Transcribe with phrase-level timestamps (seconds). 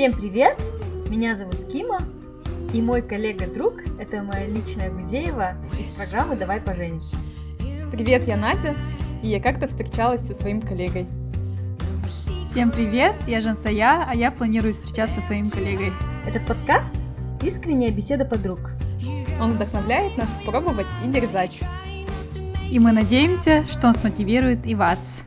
[0.00, 0.58] Всем привет!
[1.10, 1.98] Меня зовут Кима,
[2.72, 7.16] и мой коллега-друг– это моя личная Гузеева из программы «Давай поженимся».
[7.92, 8.74] Привет, я Надя,
[9.22, 11.06] и я как-то встречалась со своим коллегой.
[12.48, 15.92] Всем привет, я Жансая, а я планирую встречаться со своим коллегой.
[16.26, 16.94] Этот подкаст–
[17.42, 18.70] искренняя беседа подруг.
[19.38, 21.60] Он вдохновляет нас пробовать и дерзать.
[22.70, 25.24] И мы надеемся, что он смотивирует и вас.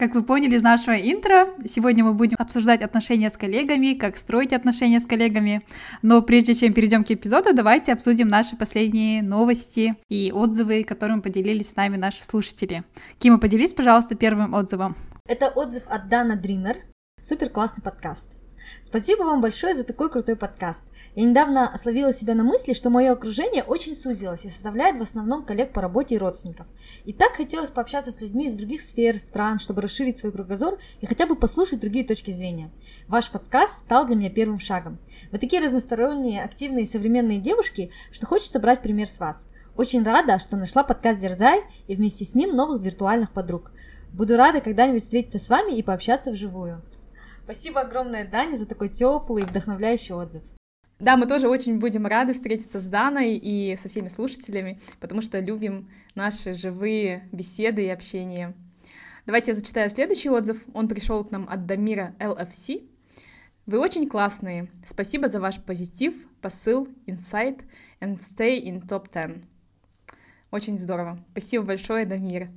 [0.00, 4.54] Как вы поняли из нашего интро, сегодня мы будем обсуждать отношения с коллегами, как строить
[4.54, 5.60] отношения с коллегами.
[6.00, 11.68] Но прежде чем перейдем к эпизоду, давайте обсудим наши последние новости и отзывы, которыми поделились
[11.68, 12.82] с нами наши слушатели.
[13.18, 14.96] Кима, поделись, пожалуйста, первым отзывом.
[15.26, 16.78] Это отзыв от Дана Дример.
[17.22, 18.39] Супер классный подкаст.
[18.82, 20.80] Спасибо вам большое за такой крутой подкаст.
[21.14, 25.44] Я недавно словила себя на мысли, что мое окружение очень сузилось и составляет в основном
[25.44, 26.66] коллег по работе и родственников.
[27.04, 31.06] И так хотелось пообщаться с людьми из других сфер, стран, чтобы расширить свой кругозор и
[31.06, 32.70] хотя бы послушать другие точки зрения.
[33.08, 34.98] Ваш подкаст стал для меня первым шагом.
[35.32, 39.46] Вы такие разносторонние, активные и современные девушки, что хочется брать пример с вас.
[39.76, 43.72] Очень рада, что нашла подкаст Дерзай и вместе с ним новых виртуальных подруг.
[44.12, 46.82] Буду рада когда-нибудь встретиться с вами и пообщаться вживую.
[47.52, 50.44] Спасибо огромное, Дане, за такой теплый и вдохновляющий отзыв.
[51.00, 55.40] Да, мы тоже очень будем рады встретиться с Даной и со всеми слушателями, потому что
[55.40, 58.54] любим наши живые беседы и общение.
[59.26, 60.62] Давайте я зачитаю следующий отзыв.
[60.74, 62.88] Он пришел к нам от Дамира LFC.
[63.66, 64.70] Вы очень классные.
[64.86, 67.64] Спасибо за ваш позитив, посыл, инсайт
[68.00, 69.42] and stay in top 10.
[70.52, 71.18] Очень здорово.
[71.32, 72.48] Спасибо большое, Дамир.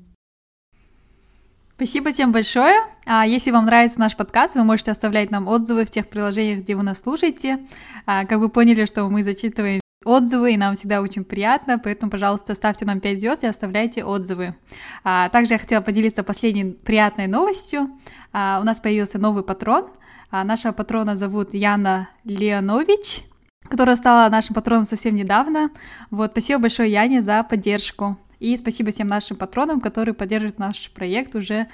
[1.76, 2.82] Спасибо всем большое.
[3.06, 6.76] А если вам нравится наш подкаст, вы можете оставлять нам отзывы в тех приложениях, где
[6.76, 7.66] вы нас слушаете.
[8.06, 12.54] А, как вы поняли, что мы зачитываем отзывы, и нам всегда очень приятно, поэтому, пожалуйста,
[12.54, 14.56] ставьте нам 5 звезд и оставляйте отзывы.
[15.04, 17.90] А, также я хотела поделиться последней приятной новостью.
[18.32, 19.88] А, у нас появился новый патрон.
[20.30, 23.24] А, нашего патрона зовут Яна Леонович,
[23.68, 25.72] которая стала нашим патроном совсем недавно.
[26.12, 28.20] Вот, спасибо большое Яне за поддержку.
[28.44, 31.68] И спасибо всем нашим патронам, которые поддерживают наш проект уже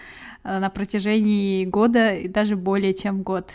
[0.43, 3.49] э, на протяжении года и даже более чем год.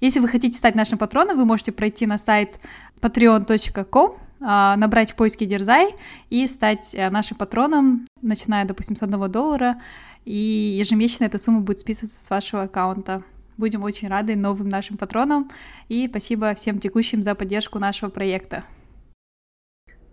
[0.00, 2.60] Если вы хотите стать нашим патроном, вы можете пройти на сайт
[3.00, 5.96] patreon.com, а, набрать в поиске Дерзай
[6.30, 9.82] и стать э, нашим патроном, начиная, допустим, с одного доллара,
[10.24, 13.24] и ежемесячно эта сумма будет списываться с вашего аккаунта.
[13.56, 15.50] Будем очень рады новым нашим патронам,
[15.88, 18.62] и спасибо всем текущим за поддержку нашего проекта.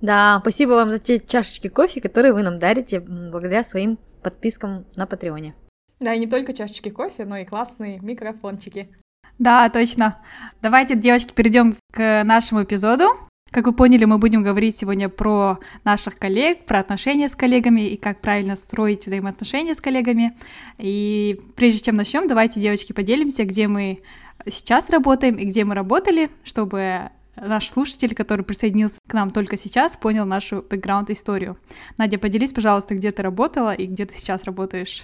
[0.01, 5.05] Да, спасибо вам за те чашечки кофе, которые вы нам дарите благодаря своим подпискам на
[5.05, 5.53] Патреоне.
[5.99, 8.89] Да, и не только чашечки кофе, но и классные микрофончики.
[9.37, 10.19] Да, точно.
[10.61, 13.05] Давайте, девочки, перейдем к нашему эпизоду.
[13.51, 17.97] Как вы поняли, мы будем говорить сегодня про наших коллег, про отношения с коллегами и
[17.97, 20.37] как правильно строить взаимоотношения с коллегами.
[20.77, 23.99] И прежде чем начнем, давайте, девочки, поделимся, где мы
[24.47, 29.97] сейчас работаем и где мы работали, чтобы наш слушатель, который присоединился к нам только сейчас,
[29.97, 31.57] понял нашу бэкграунд-историю.
[31.97, 35.03] Надя, поделись, пожалуйста, где ты работала и где ты сейчас работаешь.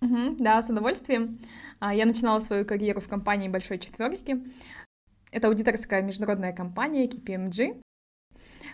[0.00, 1.38] Угу, да, с удовольствием.
[1.78, 4.42] А, я начинала свою карьеру в компании Большой Четверки.
[5.30, 7.80] Это аудиторская международная компания KPMG.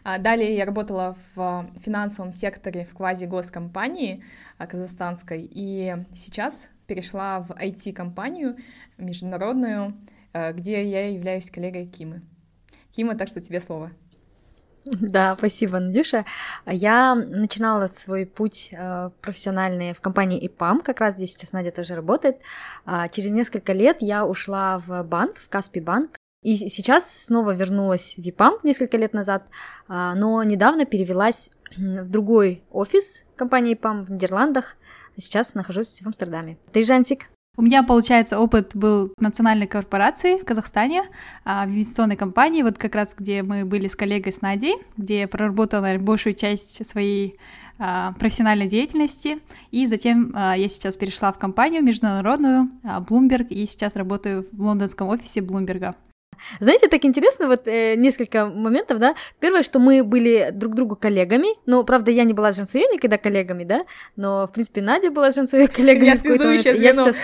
[0.05, 4.25] А, далее я работала в финансовом секторе в квази-госкомпании
[4.57, 8.57] а, казахстанской, и сейчас перешла в IT-компанию
[8.97, 9.95] международную,
[10.33, 12.23] где я являюсь коллегой Кимы.
[12.99, 13.93] Кима, так что тебе слово.
[14.85, 16.25] Да, спасибо, Надюша.
[16.67, 21.95] Я начинала свой путь э, профессиональный в компании ИПАМ, как раз здесь сейчас Надя тоже
[21.95, 22.39] работает.
[22.87, 28.15] А, через несколько лет я ушла в банк, в Каспий банк, и сейчас снова вернулась
[28.17, 29.47] в ИПАМ несколько лет назад,
[29.87, 34.77] а, но недавно перевелась в другой офис компании ИПАМ в Нидерландах.
[35.17, 36.57] Сейчас нахожусь в Амстердаме.
[36.73, 37.29] Ты, Жансик?
[37.59, 41.03] У меня, получается, опыт был в национальной корпорации в Казахстане,
[41.45, 45.23] а, в инвестиционной компании, вот как раз где мы были с коллегой с Надей, где
[45.23, 47.37] я проработала большую часть своей
[47.81, 49.41] а, профессиональной деятельности,
[49.73, 55.09] и затем а, я сейчас перешла в компанию международную Bloomberg, и сейчас работаю в лондонском
[55.09, 55.97] офисе Bloomberg.
[56.61, 59.15] Знаете, так интересно, вот э, несколько моментов, да.
[59.41, 63.19] Первое, что мы были друг другу коллегами, ну, правда, я не была с Жансуей никогда
[63.19, 63.85] коллегами, да,
[64.17, 66.09] но, в принципе, Надя была с Жансуей коллегой.
[66.09, 67.07] Я связующая звено.
[67.07, 67.17] Я сейчас,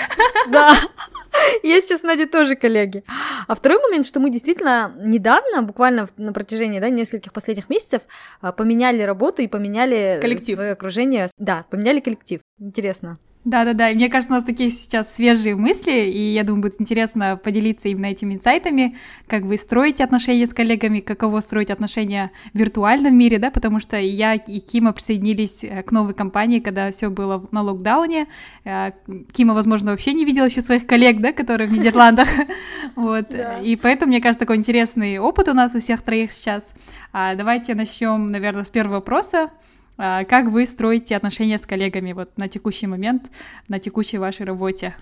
[0.51, 0.75] да,
[1.63, 3.05] я сейчас с Надей тоже коллеги.
[3.47, 8.03] А второй момент, что мы действительно недавно, буквально на протяжении, да, нескольких последних месяцев,
[8.41, 10.57] а, поменяли работу и поменяли коллектив.
[10.57, 11.29] свое окружение.
[11.39, 12.41] Да, поменяли коллектив.
[12.59, 13.19] Интересно.
[13.45, 17.37] Да-да-да, и мне кажется, у нас такие сейчас свежие мысли, и я думаю, будет интересно
[17.37, 18.97] поделиться именно этими инсайтами,
[19.27, 23.99] как вы строите отношения с коллегами, каково строить отношения в виртуальном мире, да, потому что
[23.99, 28.29] я и Кима присоединились э, к новой компании, когда все было на локдауне.
[28.65, 28.93] Э,
[29.33, 32.29] Кима, возможно, вообще не видела еще своих коллег, да, которые в Нидерландах,
[32.97, 33.27] вот,
[33.63, 36.73] и поэтому, мне кажется, такой интересный опыт у нас у всех троих сейчас.
[37.13, 39.51] А давайте начнем, наверное, с первого вопроса.
[39.97, 43.31] А, как вы строите отношения с коллегами вот на текущий момент,
[43.69, 44.95] на текущей вашей работе?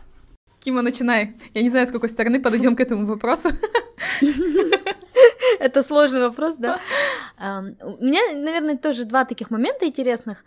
[0.60, 1.34] Кима, начинай.
[1.54, 3.48] Я не знаю, с какой стороны подойдем к этому вопросу.
[5.58, 6.78] Это сложный вопрос, да.
[7.40, 10.44] У меня, наверное, тоже два таких момента интересных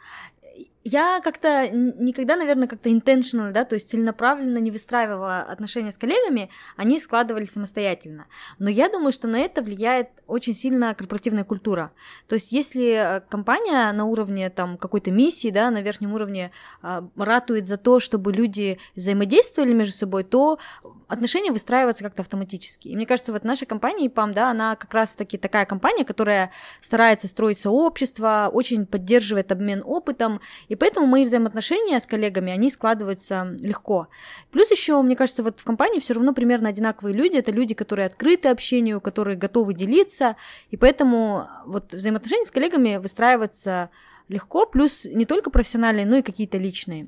[0.88, 6.52] я как-то никогда, наверное, как-то intentional, да, то есть целенаправленно не выстраивала отношения с коллегами,
[6.78, 8.28] они складывались самостоятельно.
[8.60, 11.92] Но я думаю, что на это влияет очень сильно корпоративная культура.
[12.28, 16.52] То есть если э, компания на уровне там какой-то миссии, да, на верхнем уровне
[16.84, 20.60] э, ратует за то, чтобы люди взаимодействовали между собой, то
[21.08, 22.90] отношения выстраиваются как-то автоматически.
[22.90, 27.28] И мне кажется, вот наша компания ИПАМ, да, она как раз-таки такая компания, которая старается
[27.28, 33.56] строить сообщество, очень поддерживает обмен опытом, и и поэтому мои взаимоотношения с коллегами, они складываются
[33.62, 34.10] легко.
[34.52, 37.38] Плюс еще, мне кажется, вот в компании все равно примерно одинаковые люди.
[37.38, 40.36] Это люди, которые открыты общению, которые готовы делиться.
[40.72, 43.90] И поэтому вот взаимоотношения с коллегами выстраиваются
[44.28, 47.08] легко, плюс не только профессиональные, но и какие-то личные.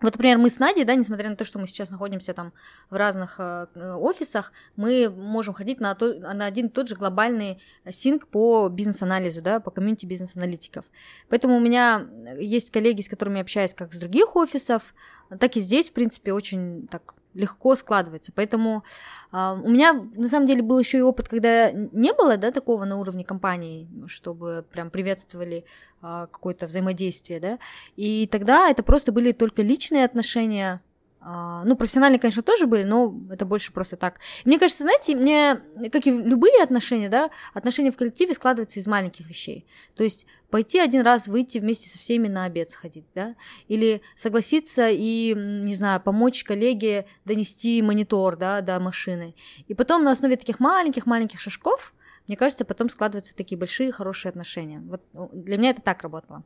[0.00, 2.52] Вот, например, мы с Надей, да, несмотря на то, что мы сейчас находимся там
[2.90, 7.62] в разных э, офисах, мы можем ходить на, то, на один и тот же глобальный
[7.90, 10.84] синк по бизнес-анализу, да, по комьюнити бизнес-аналитиков.
[11.28, 12.06] Поэтому у меня
[12.38, 14.94] есть коллеги, с которыми я общаюсь как с других офисов,
[15.40, 18.32] так и здесь, в принципе, очень так легко складывается.
[18.34, 18.82] Поэтому
[19.32, 22.84] э, у меня на самом деле был еще и опыт, когда не было да, такого
[22.84, 25.64] на уровне компании, чтобы прям приветствовали
[26.02, 27.58] э, какое-то взаимодействие, да.
[27.96, 30.80] И тогда это просто были только личные отношения,
[31.20, 34.20] ну, профессиональные, конечно, тоже были, но это больше просто так.
[34.44, 35.60] Мне кажется, знаете, мне,
[35.90, 39.66] как и любые отношения, да, отношения в коллективе складываются из маленьких вещей.
[39.96, 43.34] То есть пойти один раз выйти вместе со всеми на обед сходить, да,
[43.66, 49.34] или согласиться и, не знаю, помочь коллеге донести монитор, да, до машины.
[49.66, 51.92] И потом на основе таких маленьких-маленьких шажков,
[52.28, 54.80] мне кажется, потом складываются такие большие хорошие отношения.
[54.80, 56.44] Вот ну, для меня это так работало.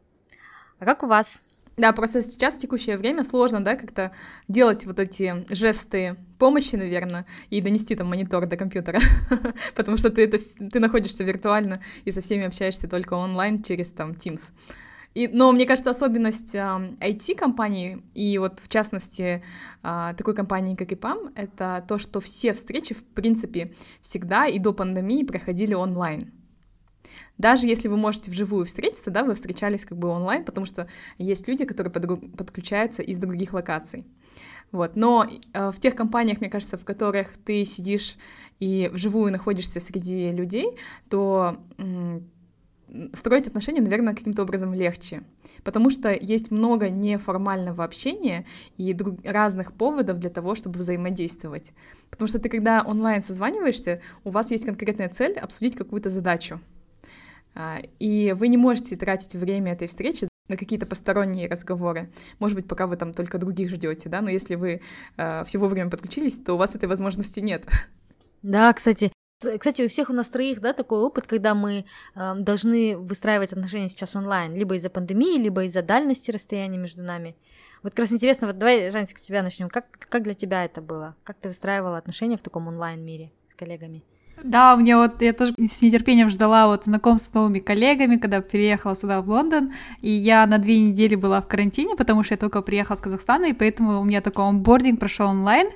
[0.79, 1.43] А как у вас?
[1.81, 4.13] Да, просто сейчас, в текущее время, сложно, да, как-то
[4.49, 9.01] делать вот эти жесты помощи, наверное, и донести там монитор до компьютера,
[9.75, 10.37] потому что ты, это,
[10.71, 14.43] ты находишься виртуально и со всеми общаешься только онлайн через там Teams.
[15.15, 19.43] И, но мне кажется, особенность IT-компании, и вот в частности
[19.83, 23.73] э, такой компании, как ИПАМ, это то, что все встречи, в принципе,
[24.03, 26.31] всегда и до пандемии проходили онлайн.
[27.39, 30.87] Даже если вы можете вживую встретиться, да, вы встречались как бы онлайн, потому что
[31.19, 34.05] есть люди, которые под, подключаются из других локаций.
[34.73, 34.97] Вот.
[34.97, 38.17] Но э, в тех компаниях, мне кажется, в которых ты сидишь
[38.61, 40.77] и вживую находишься среди людей,
[41.09, 41.57] то
[43.13, 45.23] строить отношения, наверное, каким-то образом легче,
[45.63, 48.47] потому что есть много неформального общения
[48.77, 51.73] и друг, разных поводов для того, чтобы взаимодействовать.
[52.11, 56.61] Потому что ты, когда онлайн созваниваешься, у вас есть конкретная цель обсудить какую-то задачу.
[57.55, 62.11] А, и вы не можете тратить время этой встречи на какие-то посторонние разговоры.
[62.39, 64.81] Может быть, пока вы там только других ждете, да, но если вы
[65.17, 67.65] э, всего время подключились, то у вас этой возможности нет.
[68.43, 69.13] Да, кстати,
[69.59, 73.89] кстати, у всех у нас троих, да, такой опыт, когда мы э, должны выстраивать отношения
[73.89, 77.37] сейчас онлайн, либо из-за пандемии, либо из-за дальности расстояния между нами.
[77.83, 79.71] Вот как раз интересно, вот давай, Жань, с тебя начнем.
[79.71, 81.17] Как, как для тебя это было?
[81.25, 84.05] Как ты выстраивала отношения в таком онлайн-мире с коллегами?
[84.43, 88.95] Да, мне вот я тоже с нетерпением ждала вот знакомств с новыми коллегами, когда переехала
[88.95, 92.63] сюда в Лондон, и я на две недели была в карантине, потому что я только
[92.63, 95.69] приехала с Казахстана, и поэтому у меня такой онбординг прошел онлайн,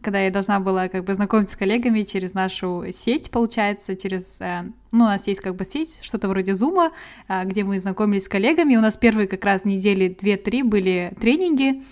[0.00, 4.64] когда я должна была как бы знакомиться с коллегами через нашу сеть, получается, через, э,
[4.90, 6.92] ну, у нас есть как бы сеть, что-то вроде Зума,
[7.28, 11.82] э, где мы знакомились с коллегами, у нас первые как раз недели две-три были тренинги,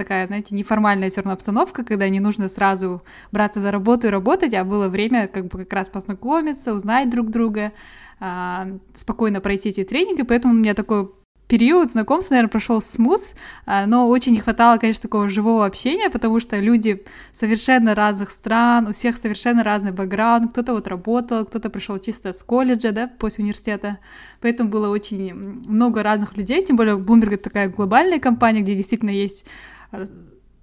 [0.00, 3.02] такая, знаете, неформальная все равно обстановка, когда не нужно сразу
[3.32, 7.28] браться за работу и работать, а было время как бы как раз познакомиться, узнать друг
[7.28, 7.72] друга,
[8.18, 11.10] а, спокойно пройти эти тренинги, поэтому у меня такой
[11.48, 13.34] период знакомства, наверное, прошел смус,
[13.66, 18.86] а, но очень не хватало, конечно, такого живого общения, потому что люди совершенно разных стран,
[18.86, 23.42] у всех совершенно разный бэкграунд, кто-то вот работал, кто-то пришел чисто с колледжа, да, после
[23.42, 23.98] университета,
[24.40, 29.10] поэтому было очень много разных людей, тем более Bloomberg это такая глобальная компания, где действительно
[29.10, 29.44] есть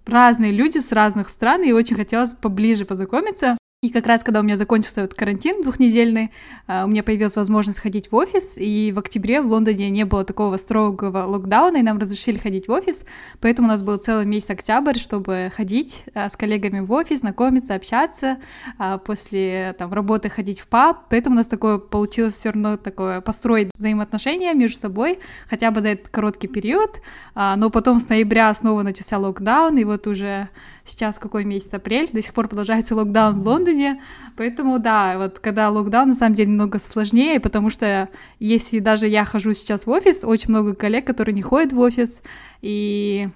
[0.06, 3.58] разные люди с разных стран, и очень хотелось поближе познакомиться.
[3.84, 6.32] И как раз, когда у меня закончился этот карантин двухнедельный,
[6.66, 10.24] а, у меня появилась возможность ходить в офис, и в октябре в Лондоне не было
[10.26, 13.04] такого строгого локдауна, и нам разрешили ходить в офис,
[13.40, 17.76] поэтому у нас был целый месяц октябрь, чтобы ходить а, с коллегами в офис, знакомиться,
[17.76, 18.40] общаться,
[18.80, 23.22] а, после там, работы ходить в паб, поэтому у нас такое получилось все равно такое
[23.22, 27.00] построить взаимоотношения между собой, хотя бы за этот короткий период,
[27.36, 30.50] но потом с ноября снова начался локдаун, и вот уже
[30.88, 31.74] Сейчас какой месяц?
[31.74, 34.02] Апрель, до сих пор продолжается локдаун в Лондоне,
[34.38, 38.08] поэтому да, вот когда локдаун на самом деле немного сложнее, потому что
[38.40, 42.22] если даже я хожу сейчас в офис, очень много коллег, которые не ходят в офис,
[42.62, 43.28] и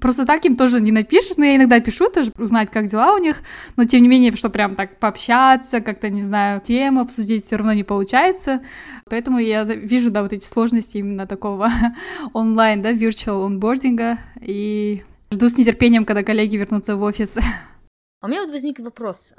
[0.00, 3.18] Просто так им тоже не напишешь, но я иногда пишу тоже, узнать, как дела у
[3.18, 3.40] них,
[3.76, 7.72] но тем не менее, что прям так пообщаться, как-то, не знаю, тему обсудить все равно
[7.72, 8.60] не получается.
[9.08, 11.70] Поэтому я вижу, да, вот эти сложности именно такого
[12.34, 15.02] онлайн, да, virtual онбординга, и
[15.32, 17.36] Жду с нетерпением, когда коллеги вернутся в офис.
[18.20, 19.34] А у меня вот возник вопрос.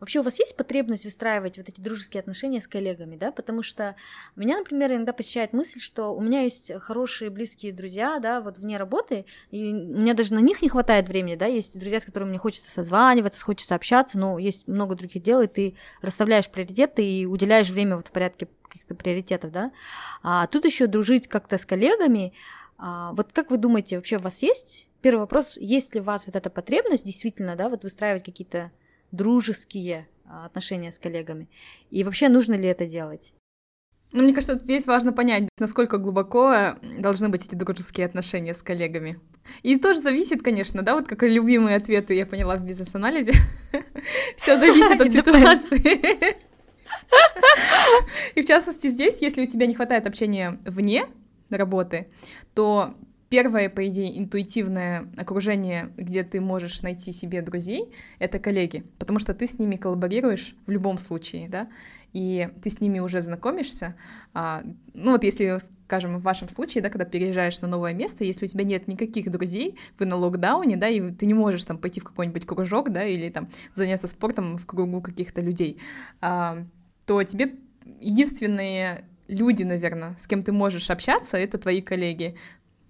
[0.00, 3.30] Вообще у вас есть потребность выстраивать вот эти дружеские отношения с коллегами, да?
[3.30, 3.94] Потому что
[4.34, 8.76] меня, например, иногда посещает мысль, что у меня есть хорошие близкие друзья, да, вот вне
[8.76, 12.30] работы, и у меня даже на них не хватает времени, да, есть друзья, с которыми
[12.30, 17.26] мне хочется созваниваться, хочется общаться, но есть много других дел, и ты расставляешь приоритеты и
[17.26, 19.70] уделяешь время вот в порядке каких-то приоритетов, да.
[20.22, 22.32] А тут еще дружить как-то с коллегами,
[22.78, 24.88] вот как вы думаете, вообще у вас есть?
[25.00, 28.72] Первый вопрос, есть ли у вас вот эта потребность действительно, да, вот выстраивать какие-то
[29.12, 31.48] дружеские а, отношения с коллегами?
[31.90, 33.32] И вообще нужно ли это делать?
[34.12, 39.20] Ну, мне кажется, здесь важно понять, насколько глубоко должны быть эти дружеские отношения с коллегами.
[39.62, 43.32] И тоже зависит, конечно, да, вот как и любимые ответы я поняла в бизнес-анализе.
[44.36, 46.36] Все зависит от ситуации.
[48.34, 51.06] И в частности здесь, если у тебя не хватает общения вне
[51.50, 52.08] работы,
[52.54, 52.94] то
[53.28, 59.34] первое, по идее, интуитивное окружение, где ты можешь найти себе друзей, это коллеги, потому что
[59.34, 61.68] ты с ними коллаборируешь в любом случае, да,
[62.12, 63.94] и ты с ними уже знакомишься.
[64.32, 64.62] А,
[64.94, 68.48] ну вот если, скажем, в вашем случае, да, когда переезжаешь на новое место, если у
[68.48, 72.04] тебя нет никаких друзей, вы на локдауне, да, и ты не можешь там пойти в
[72.04, 75.78] какой-нибудь кружок, да, или там заняться спортом в кругу каких-то людей,
[76.20, 76.64] а,
[77.04, 77.56] то тебе
[78.00, 82.36] единственные люди, наверное, с кем ты можешь общаться, это твои коллеги,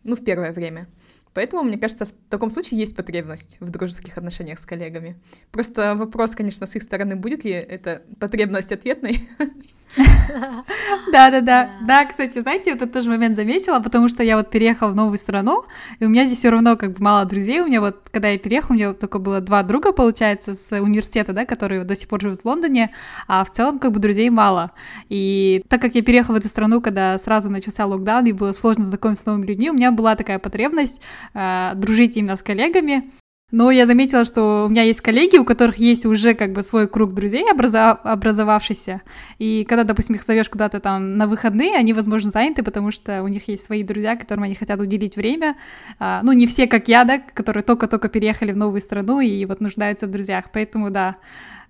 [0.04, 0.86] ну, в первое время.
[1.34, 5.20] Поэтому, мне кажется, в таком случае есть потребность в дружеских отношениях с коллегами.
[5.52, 9.28] Просто вопрос, конечно, с их стороны, будет ли эта потребность ответной,
[11.12, 11.70] Да-да-да.
[11.82, 15.18] Да, кстати, знаете, вот этот тоже момент заметила, потому что я вот переехала в новую
[15.18, 15.64] страну,
[15.98, 17.60] и у меня здесь все равно как бы мало друзей.
[17.60, 20.72] У меня вот, когда я переехала, у меня вот только было два друга, получается, с
[20.72, 22.92] университета, да, которые до сих пор живут в Лондоне,
[23.28, 24.72] а в целом как бы друзей мало.
[25.08, 28.84] И так как я переехала в эту страну, когда сразу начался локдаун, и было сложно
[28.84, 31.00] знакомиться с новыми людьми, у меня была такая потребность
[31.34, 33.10] э, дружить именно с коллегами,
[33.52, 36.88] но я заметила, что у меня есть коллеги, у которых есть уже как бы свой
[36.88, 39.02] круг друзей образа- образовавшийся.
[39.38, 43.28] И когда, допустим, их зовешь куда-то там на выходные, они, возможно, заняты, потому что у
[43.28, 45.56] них есть свои друзья, которым они хотят уделить время.
[46.00, 49.60] А, ну, не все, как я, да, которые только-только переехали в новую страну и вот
[49.60, 50.46] нуждаются в друзьях.
[50.52, 51.14] Поэтому, да,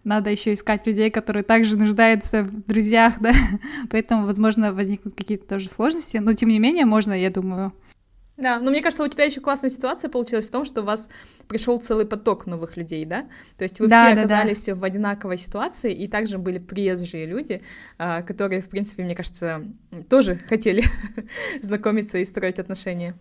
[0.02, 3.32] надо еще искать людей, которые также нуждаются в друзьях, да.
[3.90, 6.16] Поэтому, возможно, возникнут какие-то тоже сложности.
[6.16, 7.74] Но, тем не менее, можно, я думаю,
[8.36, 11.08] да, но мне кажется, у тебя еще классная ситуация получилась в том, что у вас
[11.48, 13.26] пришел целый поток новых людей, да?
[13.56, 14.74] То есть вы да, все да, оказались да.
[14.74, 17.62] в одинаковой ситуации, и также были приезжие люди,
[17.98, 19.64] а, которые, в принципе, мне кажется,
[20.10, 20.84] тоже хотели
[21.62, 23.14] знакомиться и строить отношения.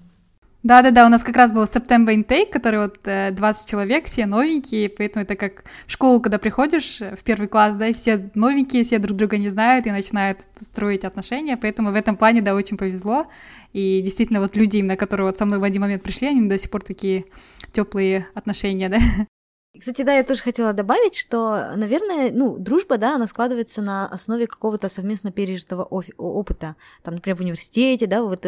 [0.65, 4.89] Да-да-да, у нас как раз был September Intake, который вот 20 э, человек, все новенькие,
[4.89, 8.83] поэтому это как в школу, когда приходишь э, в первый класс, да, и все новенькие,
[8.83, 12.77] все друг друга не знают и начинают строить отношения, поэтому в этом плане, да, очень
[12.77, 13.27] повезло.
[13.73, 16.57] И действительно, вот люди, именно которые вот со мной в один момент пришли, они до
[16.57, 17.25] сих пор такие
[17.71, 18.97] теплые отношения, да.
[19.79, 24.47] Кстати, да, я тоже хотела добавить, что, наверное, ну, дружба, да, она складывается на основе
[24.47, 26.75] какого-то совместно пережитого опыта.
[27.03, 28.45] Там, например, в университете, да, вы вот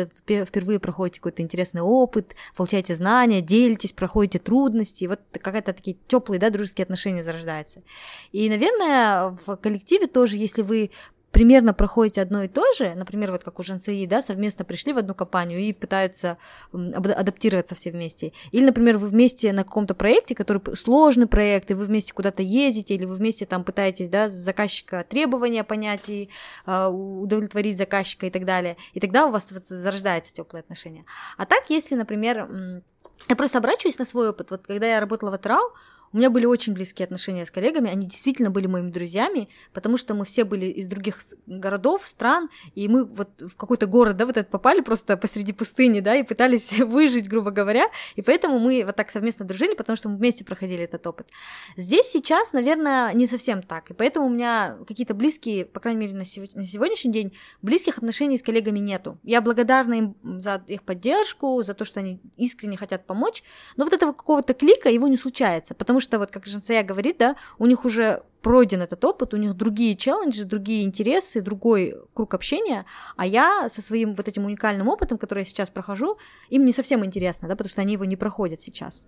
[0.47, 6.49] впервые проходите какой-то интересный опыт, получаете знания, делитесь, проходите трудности, вот какая-то такие теплые, да,
[6.49, 7.83] дружеские отношения зарождаются.
[8.31, 10.91] И, наверное, в коллективе тоже, если вы
[11.31, 14.97] примерно проходите одно и то же, например, вот как у Жансеи, да, совместно пришли в
[14.97, 16.37] одну компанию и пытаются
[16.71, 18.33] адаптироваться все вместе.
[18.51, 22.95] Или, например, вы вместе на каком-то проекте, который сложный проект, и вы вместе куда-то ездите,
[22.95, 26.29] или вы вместе там пытаетесь, да, заказчика требования понять и
[26.65, 28.77] э, удовлетворить заказчика и так далее.
[28.93, 31.05] И тогда у вас вот зарождается теплые отношения.
[31.37, 32.81] А так, если, например,
[33.29, 34.51] я просто обращаюсь на свой опыт.
[34.51, 35.73] Вот когда я работала в Атрау,
[36.13, 40.13] У меня были очень близкие отношения с коллегами, они действительно были моими друзьями, потому что
[40.13, 44.37] мы все были из других городов, стран, и мы вот в какой-то город, да, вот
[44.37, 48.95] этот попали просто посреди пустыни, да, и пытались выжить, грубо говоря, и поэтому мы вот
[48.95, 51.27] так совместно дружили, потому что мы вместе проходили этот опыт.
[51.75, 56.13] Здесь сейчас, наверное, не совсем так, и поэтому у меня какие-то близкие, по крайней мере,
[56.13, 59.17] на, сегодняшний день, близких отношений с коллегами нету.
[59.23, 63.43] Я благодарна им за их поддержку, за то, что они искренне хотят помочь,
[63.75, 67.35] но вот этого какого-то клика его не случается, потому что вот, как Жансая говорит, да,
[67.57, 72.85] у них уже пройден этот опыт, у них другие челленджи, другие интересы, другой круг общения,
[73.15, 76.17] а я со своим вот этим уникальным опытом, который я сейчас прохожу,
[76.49, 79.05] им не совсем интересно, да, потому что они его не проходят сейчас.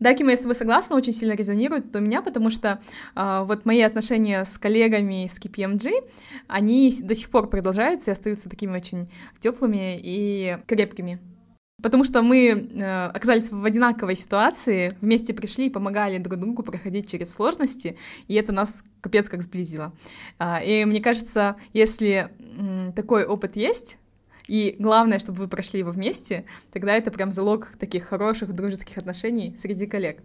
[0.00, 2.80] Да, Кима, я с тобой согласна, очень сильно резонирует у меня, потому что
[3.14, 5.90] э, вот мои отношения с коллегами с KPMG,
[6.48, 11.20] они до сих пор продолжаются и остаются такими очень теплыми и крепкими.
[11.82, 17.10] Потому что мы э, оказались в одинаковой ситуации, вместе пришли и помогали друг другу проходить
[17.10, 17.96] через сложности,
[18.28, 19.92] и это нас капец как сблизило.
[20.38, 23.96] Э, и мне кажется, если э, такой опыт есть,
[24.46, 29.56] и главное, чтобы вы прошли его вместе, тогда это прям залог таких хороших дружеских отношений
[29.60, 30.22] среди коллег.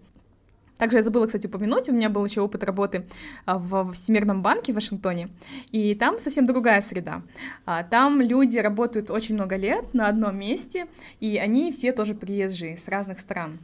[0.77, 3.05] Также я забыла, кстати, упомянуть, у меня был еще опыт работы
[3.46, 5.29] а, в Всемирном банке в Вашингтоне,
[5.72, 7.22] и там совсем другая среда.
[7.65, 10.88] А, там люди работают очень много лет на одном месте,
[11.20, 13.60] и они все тоже приезжие с разных стран.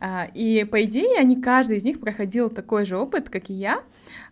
[0.00, 3.82] А, и, по идее, они, каждый из них проходил такой же опыт, как и я,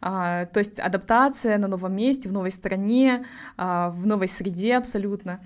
[0.00, 5.40] то есть адаптация на новом месте, в новой стране, в новой среде абсолютно.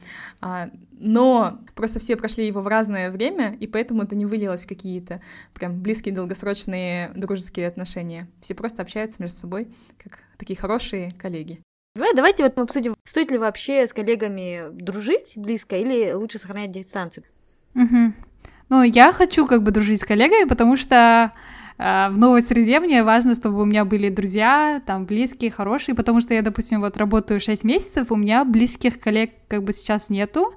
[0.98, 5.20] Но просто все прошли его в разное время, и поэтому это не вылилось в какие-то
[5.54, 8.28] прям близкие долгосрочные дружеские отношения.
[8.40, 9.68] Все просто общаются между собой,
[10.02, 11.60] как такие хорошие коллеги.
[11.94, 16.70] Давай, давайте вот мы обсудим, стоит ли вообще с коллегами дружить близко или лучше сохранять
[16.70, 17.24] дистанцию.
[17.74, 18.12] Угу.
[18.68, 21.32] Ну, я хочу как бы дружить с коллегами, потому что
[21.78, 26.32] в новой среде мне важно, чтобы у меня были друзья, там, близкие, хорошие, потому что
[26.32, 30.54] я, допустим, вот работаю 6 месяцев, у меня близких коллег как бы сейчас нету,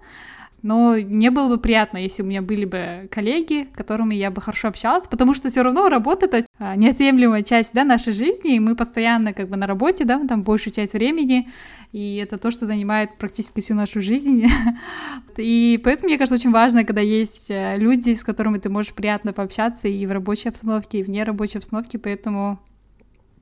[0.62, 4.42] но мне было бы приятно, если у меня были бы коллеги, с которыми я бы
[4.42, 8.60] хорошо общалась, потому что все равно работа это а, неотъемлемая часть да, нашей жизни, и
[8.60, 11.50] мы постоянно как бы на работе, да, там большую часть времени,
[11.92, 14.46] и это то, что занимает практически всю нашу жизнь.
[15.38, 19.34] И поэтому, мне кажется, очень важно, когда есть э, люди, с которыми ты можешь приятно
[19.34, 22.60] пообщаться и в рабочей обстановке, и вне рабочей обстановки, поэтому,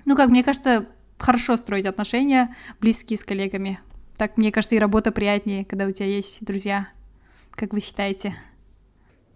[0.06, 3.80] ну, как мне кажется, хорошо строить отношения близкие с коллегами.
[4.18, 6.88] Так, мне кажется, и работа приятнее, когда у тебя есть друзья.
[7.58, 8.36] Как вы считаете?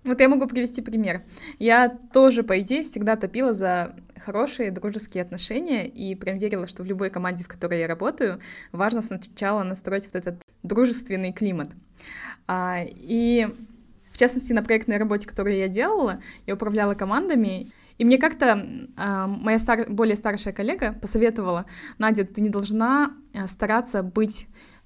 [0.04, 1.24] Вот я могу привести пример.
[1.58, 6.86] Я тоже, по идее, всегда топила за хорошие дружеские отношения и прям верила, что в
[6.86, 8.40] любой команде, в которой я работаю,
[8.72, 11.72] важно сначала настроить вот этот дружественный климат.
[12.46, 13.48] А, и
[14.12, 19.25] в частности, на проектной работе, которую я делала, я управляла командами, и мне как-то э,
[19.27, 19.90] моя стар...
[19.90, 21.66] более старшая коллега посоветовала,
[21.98, 24.46] Надя, ты не должна а, стараться быть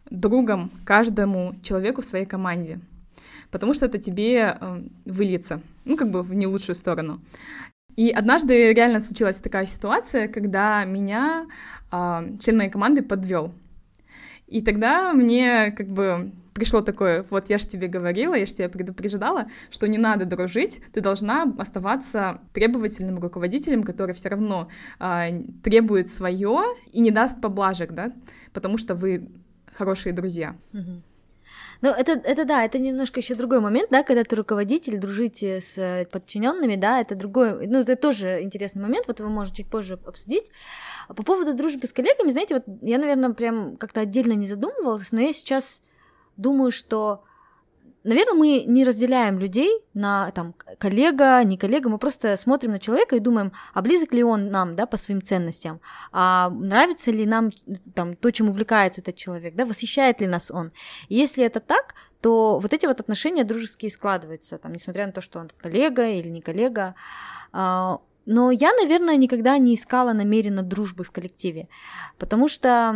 [0.10, 2.80] другом каждому человеку в своей команде
[3.52, 7.22] потому что это тебе э, выльется, ну, как бы в не лучшую сторону.
[7.96, 11.48] И однажды реально случилась такая ситуация, когда меня
[11.92, 13.54] э, член моей команды подвел.
[14.48, 18.70] И тогда мне как бы пришло такое, вот я же тебе говорила, я же тебя
[18.70, 26.10] предупреждала, что не надо дружить, ты должна оставаться требовательным руководителем, который все равно э, требует
[26.10, 28.14] свое и не даст поблажек, да,
[28.54, 29.28] потому что вы
[29.74, 30.56] хорошие друзья.
[30.72, 31.02] Mm-hmm.
[31.86, 35.78] Ну, это, это да, это немножко еще другой момент, да, когда ты руководитель, дружите с
[35.78, 40.00] э, подчиненными, да, это другой, ну, это тоже интересный момент, вот вы можете чуть позже
[40.04, 40.50] обсудить.
[41.10, 45.22] По поводу дружбы с коллегами, знаете, вот я, наверное, прям как-то отдельно не задумывалась, но
[45.22, 45.84] я сейчас
[46.38, 47.24] думаю, что
[48.06, 53.16] наверное, мы не разделяем людей на там коллега, не коллега, мы просто смотрим на человека
[53.16, 57.52] и думаем, а близок ли он нам, да, по своим ценностям, а нравится ли нам
[57.94, 60.72] там то, чем увлекается этот человек, да, восхищает ли нас он.
[61.10, 65.22] И если это так, то вот эти вот отношения дружеские складываются, там, несмотря на то,
[65.22, 66.96] что он коллега или не коллега,
[67.52, 71.68] а, но я, наверное, никогда не искала намеренно дружбы в коллективе,
[72.18, 72.92] потому что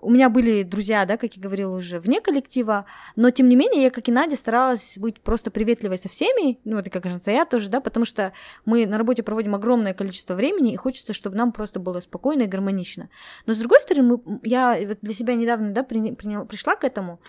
[0.00, 3.82] у меня были друзья, да, как я говорила уже, вне коллектива, но тем не менее
[3.82, 7.44] я, как и Надя, старалась быть просто приветливой со всеми, ну, это как женца я
[7.44, 8.32] тоже, да, потому что
[8.64, 12.46] мы на работе проводим огромное количество времени, и хочется, чтобы нам просто было спокойно и
[12.46, 13.10] гармонично.
[13.46, 17.20] Но с другой стороны, мы, я вот для себя недавно, да, приняла, пришла к этому,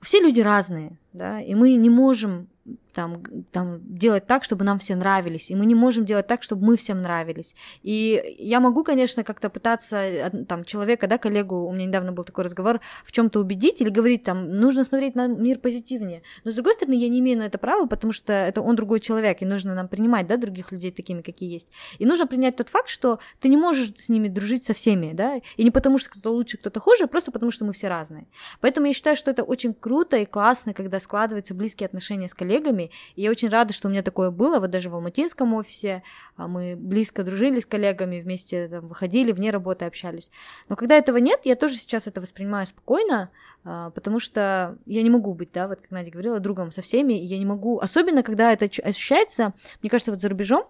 [0.00, 2.48] все люди разные, да, и мы не можем
[2.94, 6.64] там, там делать так, чтобы нам все нравились, и мы не можем делать так, чтобы
[6.64, 7.54] мы всем нравились.
[7.82, 12.44] И я могу, конечно, как-то пытаться там человека, да, коллегу, у меня недавно был такой
[12.44, 16.22] разговор, в чем-то убедить или говорить там, нужно смотреть на мир позитивнее.
[16.44, 19.00] Но с другой стороны, я не имею на это права, потому что это он другой
[19.00, 21.68] человек, и нужно нам принимать, да, других людей такими, какие есть.
[21.98, 25.40] И нужно принять тот факт, что ты не можешь с ними дружить со всеми, да,
[25.56, 28.26] и не потому что кто-то лучше, кто-то хуже, а просто потому что мы все разные.
[28.60, 32.83] Поэтому я считаю, что это очень круто и классно, когда складываются близкие отношения с коллегами,
[33.16, 36.02] и я очень рада, что у меня такое было, вот даже в алматинском офисе
[36.36, 40.30] а, мы близко дружили с коллегами, вместе там, выходили, вне работы общались.
[40.68, 43.30] Но когда этого нет, я тоже сейчас это воспринимаю спокойно,
[43.64, 47.14] а, потому что я не могу быть, да, вот как Надя говорила, другом со всеми,
[47.14, 50.66] я не могу, особенно когда это ощущается, мне кажется, вот за рубежом,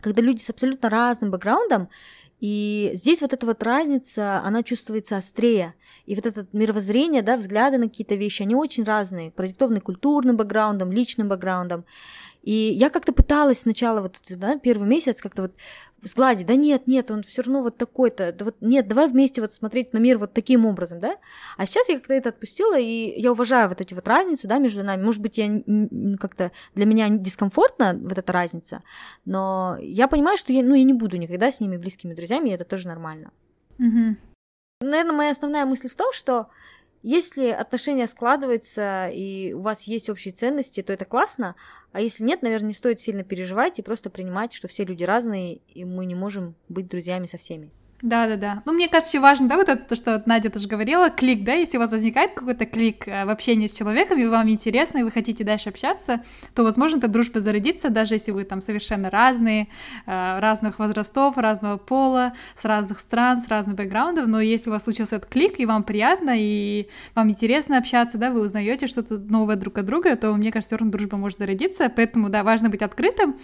[0.00, 1.88] когда люди с абсолютно разным бэкграундом,
[2.42, 5.76] и здесь вот эта вот разница, она чувствуется острее.
[6.06, 10.90] И вот это мировоззрение, да, взгляды на какие-то вещи, они очень разные, продиктованы культурным бэкграундом,
[10.90, 11.84] личным бэкграундом.
[12.42, 15.52] И я как-то пыталась сначала вот да, первый месяц как-то вот
[16.02, 19.52] сгладить, да нет, нет, он все равно вот такой-то, да вот нет, давай вместе вот
[19.52, 21.16] смотреть на мир вот таким образом, да.
[21.56, 24.82] А сейчас я как-то это отпустила, и я уважаю вот эти вот разницу, да, между
[24.82, 25.02] нами.
[25.02, 25.62] Может быть, я
[26.18, 28.82] как-то для меня дискомфортна вот эта разница,
[29.24, 32.52] но я понимаю, что я, ну, я не буду никогда с ними близкими друзьями, и
[32.52, 33.30] это тоже нормально.
[33.78, 34.16] Угу.
[34.80, 36.48] Наверное, моя основная мысль в том, что
[37.02, 41.56] если отношения складываются и у вас есть общие ценности, то это классно,
[41.90, 45.56] а если нет, наверное, не стоит сильно переживать и просто принимать, что все люди разные,
[45.68, 47.70] и мы не можем быть друзьями со всеми.
[48.02, 48.62] Да, да, да.
[48.66, 51.52] Ну, мне кажется, еще важно, да, вот это, то, что Надя тоже говорила, клик, да,
[51.52, 55.02] если у вас возникает какой-то клик э, в общении с человеком, и вам интересно, и
[55.04, 56.20] вы хотите дальше общаться,
[56.52, 59.68] то, возможно, эта дружба зародится, даже если вы там совершенно разные,
[60.06, 64.82] э, разных возрастов, разного пола, с разных стран, с разных бэкграундов, но если у вас
[64.82, 69.54] случился этот клик, и вам приятно, и вам интересно общаться, да, вы узнаете что-то новое
[69.54, 72.82] друг от друга, то, мне кажется, все равно дружба может зародиться, поэтому, да, важно быть
[72.82, 73.36] открытым,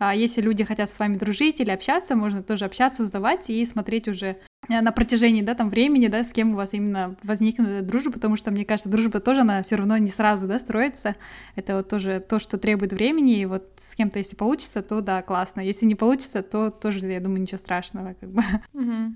[0.00, 4.38] если люди хотят с вами дружить или общаться, можно тоже общаться, узнавать и смотреть уже
[4.68, 8.36] э, на протяжении, да, там времени, да, с кем у вас именно возникнет дружба, потому
[8.36, 11.16] что, мне кажется, дружба тоже, она все равно не сразу, да, строится.
[11.54, 15.20] Это вот тоже то, что требует времени, и вот с кем-то, если получится, то да,
[15.22, 15.60] классно.
[15.60, 18.42] Если не получится, то тоже, я думаю, ничего страшного, как бы.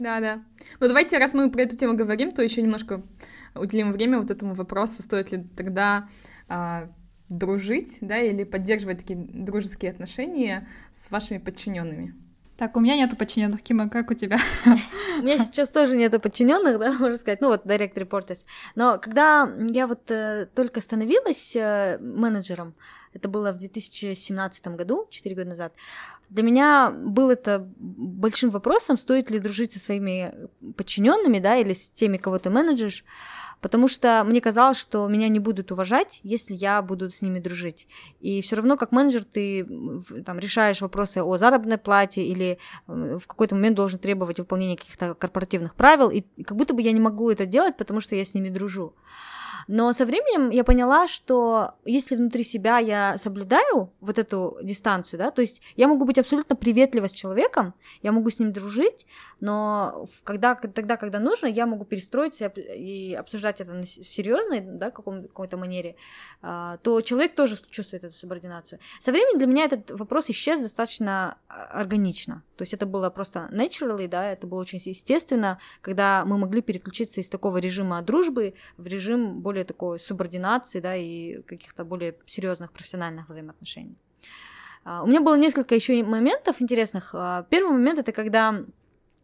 [0.00, 0.42] Да, да.
[0.80, 3.02] Ну давайте, раз мы про эту тему говорим, то еще немножко
[3.54, 6.08] уделим время вот этому вопросу, стоит ли тогда
[6.48, 6.88] а,
[7.38, 12.14] дружить, да, или поддерживать такие дружеские отношения с вашими подчиненными?
[12.56, 14.38] Так, у меня нету подчиненных, Кима, как у тебя?
[15.18, 18.44] У меня сейчас тоже нету подчиненных, да, можно сказать, ну вот direct reporters.
[18.76, 22.74] Но когда я вот э, только становилась э, менеджером,
[23.14, 25.74] это было в 2017 году, 4 года назад,
[26.28, 31.90] для меня был это большим вопросом, стоит ли дружить со своими подчиненными, да, или с
[31.90, 33.04] теми, кого ты менеджешь,
[33.60, 37.86] потому что мне казалось, что меня не будут уважать, если я буду с ними дружить.
[38.20, 39.64] И все равно как менеджер ты
[40.26, 45.76] там, решаешь вопросы о заработной плате или в какой-то момент должен требовать выполнения каких-то корпоративных
[45.76, 48.48] правил, и как будто бы я не могу это делать, потому что я с ними
[48.48, 48.94] дружу.
[49.68, 55.30] Но со временем я поняла, что если внутри себя я соблюдаю вот эту дистанцию, да,
[55.30, 59.06] то есть я могу быть абсолютно приветлива с человеком, я могу с ним дружить,
[59.44, 65.24] но когда, тогда, когда нужно, я могу перестроиться и обсуждать это на серьезной, да, каком,
[65.24, 65.96] какой-то манере,
[66.40, 68.78] а, то человек тоже чувствует эту субординацию.
[69.00, 72.42] Со временем для меня этот вопрос исчез достаточно а, органично.
[72.56, 77.20] То есть это было просто naturally, да, это было очень естественно, когда мы могли переключиться
[77.20, 83.28] из такого режима дружбы в режим более такой субординации, да, и каких-то более серьезных профессиональных
[83.28, 83.98] взаимоотношений.
[84.84, 87.14] А, у меня было несколько еще моментов интересных.
[87.50, 88.64] Первый момент это когда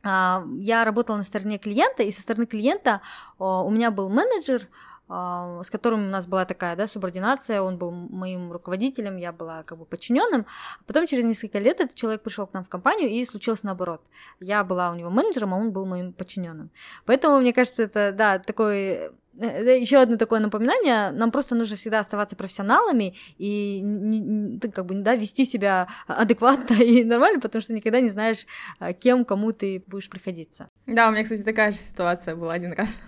[0.02, 3.00] я работала на стороне клиента, и со стороны клиента
[3.38, 4.68] у меня был менеджер,
[5.12, 9.64] а, с которым у нас была такая да, субординация, он был моим руководителем, я была
[9.64, 10.46] как бы подчиненным.
[10.80, 14.02] А потом через несколько лет этот человек пришел к нам в компанию, и случилось наоборот.
[14.38, 16.70] Я была у него менеджером, а он был моим подчиненным.
[17.06, 22.36] Поэтому, мне кажется, это да, такой еще одно такое напоминание, нам просто нужно всегда оставаться
[22.36, 28.46] профессионалами и как бы, да, вести себя адекватно и нормально, потому что никогда не знаешь,
[28.78, 30.68] а, кем, кому ты будешь приходиться.
[30.86, 33.00] Да, у меня, кстати, такая же ситуация была один раз.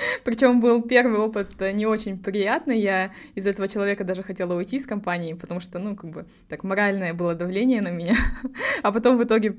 [0.24, 2.80] Причем был первый опыт э, не очень приятный.
[2.80, 6.64] Я из этого человека даже хотела уйти из компании, потому что, ну, как бы, так
[6.64, 8.14] моральное было давление на меня.
[8.82, 9.52] А потом в итоге,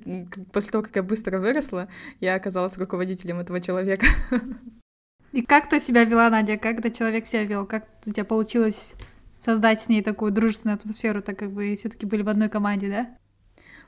[0.54, 4.06] после того, как я быстро выросла, я оказалась руководителем этого человека.
[5.32, 6.58] И как ты себя вела, Надя?
[6.58, 7.66] Как этот человек себя вел?
[7.66, 8.94] Как у тебя получилось
[9.32, 13.18] создать с ней такую дружественную атмосферу, так как вы все-таки были в одной команде, да?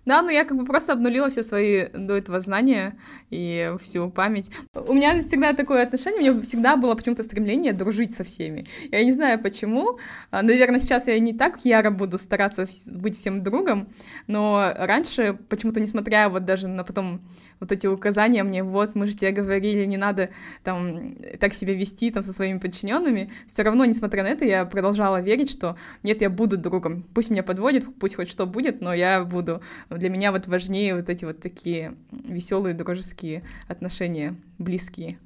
[0.03, 2.97] Да, ну я как бы просто обнулила все свои до этого знания
[3.29, 4.49] и всю память.
[4.73, 8.65] У меня всегда такое отношение, у меня всегда было почему-то стремление дружить со всеми.
[8.91, 9.99] Я не знаю почему.
[10.31, 13.93] А, Наверное, сейчас я не так яро буду стараться быть всем другом,
[14.25, 17.21] но раньше почему-то, несмотря вот даже на потом
[17.61, 20.31] вот эти указания мне, вот, мы же тебе говорили, не надо
[20.63, 25.21] там так себя вести там со своими подчиненными, все равно, несмотря на это, я продолжала
[25.21, 29.23] верить, что нет, я буду другом, пусть меня подводит, пусть хоть что будет, но я
[29.23, 29.61] буду.
[29.89, 35.19] Для меня вот важнее вот эти вот такие веселые дружеские отношения, близкие.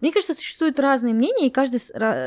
[0.00, 1.80] Мне кажется, существуют разные мнения, и каждый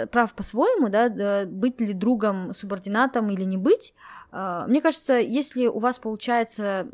[0.07, 3.95] прав по-своему, да, быть ли другом, субординатом или не быть.
[4.31, 6.87] А, мне кажется, если у вас получается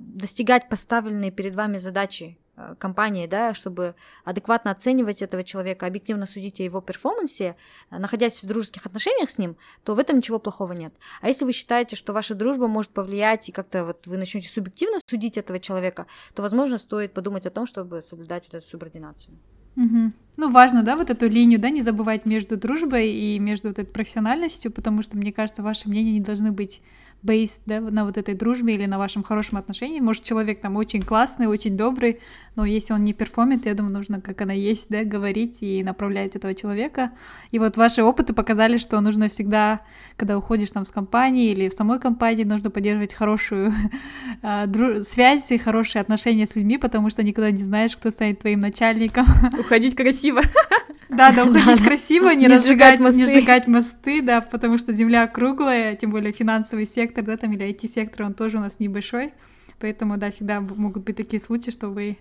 [0.00, 6.60] достигать поставленные перед вами задачи э, компании, да, чтобы адекватно оценивать этого человека, объективно судить
[6.60, 7.56] о его перформансе,
[7.90, 10.94] э, находясь в дружеских отношениях с ним, то в этом ничего плохого нет.
[11.20, 14.98] А если вы считаете, что ваша дружба может повлиять и как-то вот вы начнете субъективно
[15.06, 19.38] судить этого человека, то, возможно, стоит подумать о том, чтобы соблюдать вот эту субординацию.
[19.76, 20.12] Угу.
[20.36, 23.92] Ну, важно, да, вот эту линию, да, не забывать между дружбой и между вот этой
[23.92, 26.82] профессиональностью, потому что, мне кажется, ваши мнения не должны быть
[27.22, 30.00] based да, на вот этой дружбе или на вашем хорошем отношении.
[30.00, 32.20] Может, человек там очень классный, очень добрый,
[32.56, 36.36] но если он не перформит, я думаю, нужно, как она есть, да, говорить и направлять
[36.36, 37.12] этого человека.
[37.50, 39.80] И вот ваши опыты показали, что нужно всегда,
[40.16, 43.72] когда уходишь там с компании или в самой компании, нужно поддерживать хорошую
[44.42, 44.66] а,
[45.02, 49.26] связь и хорошие отношения с людьми, потому что никогда не знаешь, кто станет твоим начальником.
[49.58, 50.42] Уходить красиво.
[51.10, 56.10] Да, да, уходить красиво, не, разжигать, не сжигать мосты, да, потому что земля круглая, тем
[56.10, 59.32] более финансовый сектор, да, там или IT-сектор, он тоже у нас небольшой,
[59.80, 62.16] поэтому, да, всегда могут быть такие случаи, что вы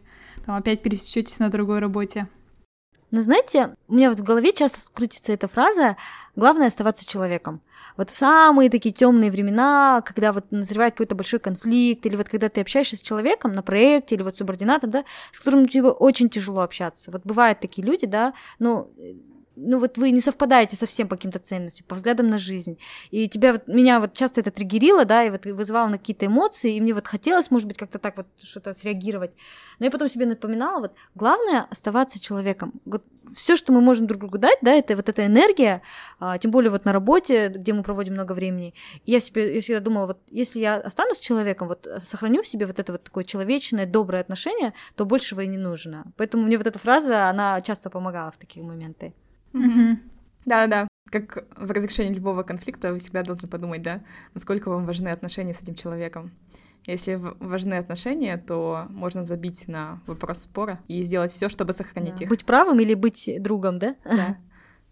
[0.45, 2.27] там опять пересечетесь на другой работе.
[3.11, 5.97] Но знаете, у меня вот в голове часто крутится эта фраза
[6.35, 7.61] «главное оставаться человеком».
[7.97, 12.49] Вот в самые такие темные времена, когда вот назревает какой-то большой конфликт, или вот когда
[12.49, 16.61] ты общаешься с человеком на проекте, или вот субординатом, да, с которым тебе очень тяжело
[16.61, 17.11] общаться.
[17.11, 18.91] Вот бывают такие люди, да, ну,
[19.59, 22.77] ну вот вы не совпадаете совсем по каким-то ценностям, по взглядам на жизнь.
[23.11, 26.75] И тебя вот, меня вот часто это триггерило, да, и вот вызывало на какие-то эмоции,
[26.75, 29.31] и мне вот хотелось, может быть, как-то так вот что-то среагировать.
[29.79, 32.73] Но я потом себе напоминала, вот главное оставаться человеком.
[32.85, 33.03] Вот
[33.35, 35.81] все, что мы можем друг другу дать, да, это вот эта энергия,
[36.19, 38.73] а, тем более вот на работе, где мы проводим много времени.
[39.05, 42.65] И я себе я всегда думала, вот если я останусь человеком, вот сохраню в себе
[42.65, 46.11] вот это вот такое человечное, доброе отношение, то большего и не нужно.
[46.17, 49.13] Поэтому мне вот эта фраза, она часто помогала в такие моменты.
[49.53, 50.87] Да-да-да.
[51.11, 54.01] Как в разрешении любого конфликта вы всегда должны подумать, да,
[54.33, 56.31] насколько вам важны отношения с этим человеком.
[56.85, 62.23] Если важны отношения, то можно забить на вопрос спора и сделать все, чтобы сохранить да.
[62.23, 62.29] их.
[62.29, 63.95] Быть правым или быть другом, да?
[64.05, 64.37] Да.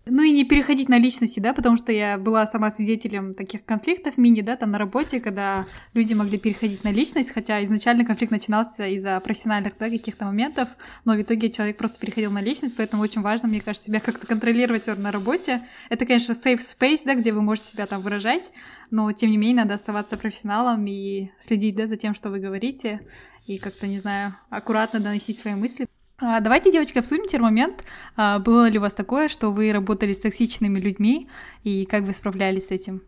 [0.09, 4.17] Ну и не переходить на личности, да, потому что я была сама свидетелем таких конфликтов
[4.17, 8.87] мини, да, там на работе, когда люди могли переходить на личность, хотя изначально конфликт начинался
[8.87, 10.69] из-за профессиональных, да, каких-то моментов,
[11.05, 14.25] но в итоге человек просто переходил на личность, поэтому очень важно, мне кажется, себя как-то
[14.27, 15.61] контролировать на работе.
[15.89, 18.51] Это, конечно, safe space, да, где вы можете себя там выражать,
[18.91, 23.01] но тем не менее надо оставаться профессионалом и следить, да, за тем, что вы говорите,
[23.45, 25.87] и как-то, не знаю, аккуратно доносить свои мысли.
[26.19, 27.83] А, давайте, девочки, обсудим термомент.
[28.15, 31.29] А, было ли у вас такое, что вы работали с токсичными людьми,
[31.63, 33.03] и как вы справлялись с этим?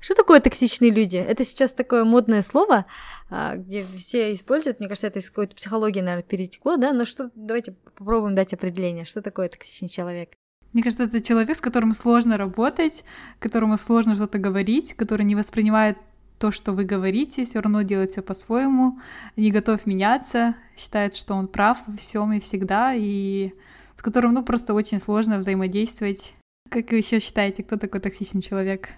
[0.00, 1.16] Что такое токсичные люди?
[1.16, 2.86] Это сейчас такое модное слово,
[3.30, 4.78] а, где все используют.
[4.78, 6.92] Мне кажется, это из какой-то психологии, наверное, перетекло, да?
[6.92, 9.04] Но что, давайте попробуем дать определение.
[9.04, 10.34] Что такое токсичный человек?
[10.72, 13.02] Мне кажется, это человек, с которым сложно работать,
[13.40, 15.98] которому сложно что-то говорить, который не воспринимает
[16.40, 18.98] то, что вы говорите, все равно делает все по-своему,
[19.36, 23.52] не готов меняться, считает, что он прав во всем и всегда, и
[23.94, 26.34] с которым, ну, просто очень сложно взаимодействовать.
[26.70, 28.88] Как вы еще считаете, кто такой токсичный человек?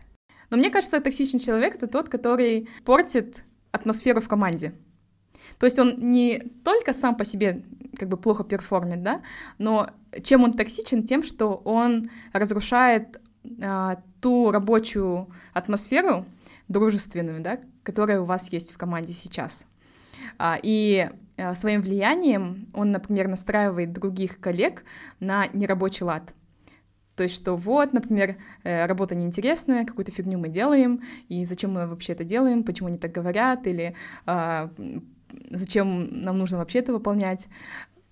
[0.50, 4.74] Но мне кажется, токсичный человек— это тот, который портит атмосферу в команде.
[5.58, 7.64] То есть он не только сам по себе
[7.98, 9.20] как бы плохо перформит, да,
[9.58, 9.90] но
[10.22, 11.02] чем он токсичен?
[11.02, 13.20] Тем, что он разрушает
[13.60, 16.24] а, ту рабочую атмосферу,
[16.72, 19.64] дружественную, да, которая у вас есть в команде сейчас.
[20.38, 24.84] А, и а, своим влиянием он, например, настраивает других коллег
[25.20, 26.34] на нерабочий лад.
[27.16, 31.86] То есть, что вот, например, э, работа неинтересная, какую-то фигню мы делаем, и зачем мы
[31.86, 34.70] вообще это делаем, почему они так говорят, или а,
[35.50, 37.48] зачем нам нужно вообще это выполнять.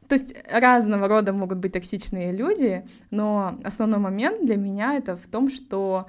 [0.09, 5.27] То есть разного рода могут быть токсичные люди, но основной момент для меня это в
[5.29, 6.09] том, что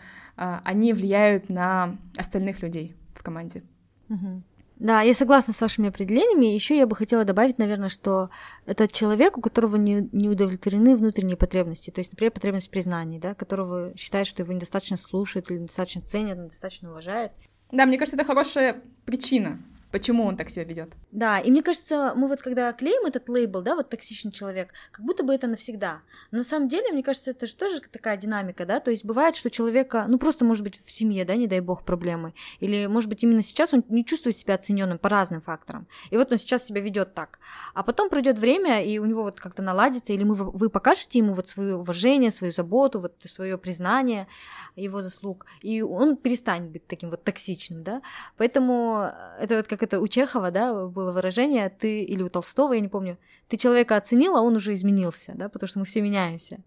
[0.63, 3.63] они влияют на остальных людей в команде.
[4.09, 4.43] Угу.
[4.81, 6.47] Да, я согласна с вашими определениями.
[6.47, 8.31] Еще я бы хотела добавить, наверное, что
[8.65, 11.91] это человек, у которого не, не удовлетворены внутренние потребности.
[11.91, 16.01] То есть, например, потребность в признании, да, которого считает, что его недостаточно слушают или недостаточно
[16.01, 17.31] ценят, недостаточно уважают.
[17.71, 19.59] Да, мне кажется, это хорошая причина
[19.91, 20.93] почему он так себя ведет.
[21.11, 25.05] Да, и мне кажется, мы вот когда клеим этот лейбл, да, вот токсичный человек, как
[25.05, 26.01] будто бы это навсегда.
[26.31, 29.35] Но на самом деле, мне кажется, это же тоже такая динамика, да, то есть бывает,
[29.35, 33.09] что человека, ну просто может быть в семье, да, не дай бог проблемы, или может
[33.09, 36.65] быть именно сейчас он не чувствует себя оцененным по разным факторам, и вот он сейчас
[36.65, 37.39] себя ведет так,
[37.73, 41.33] а потом пройдет время, и у него вот как-то наладится, или мы, вы покажете ему
[41.33, 44.27] вот свое уважение, свою заботу, вот свое признание
[44.75, 48.01] его заслуг, и он перестанет быть таким вот токсичным, да,
[48.37, 52.79] поэтому это вот как это у Чехова, да, было выражение, ты, или у Толстого, я
[52.79, 53.17] не помню,
[53.47, 56.59] ты человека оценил, а он уже изменился, да, потому что мы все меняемся.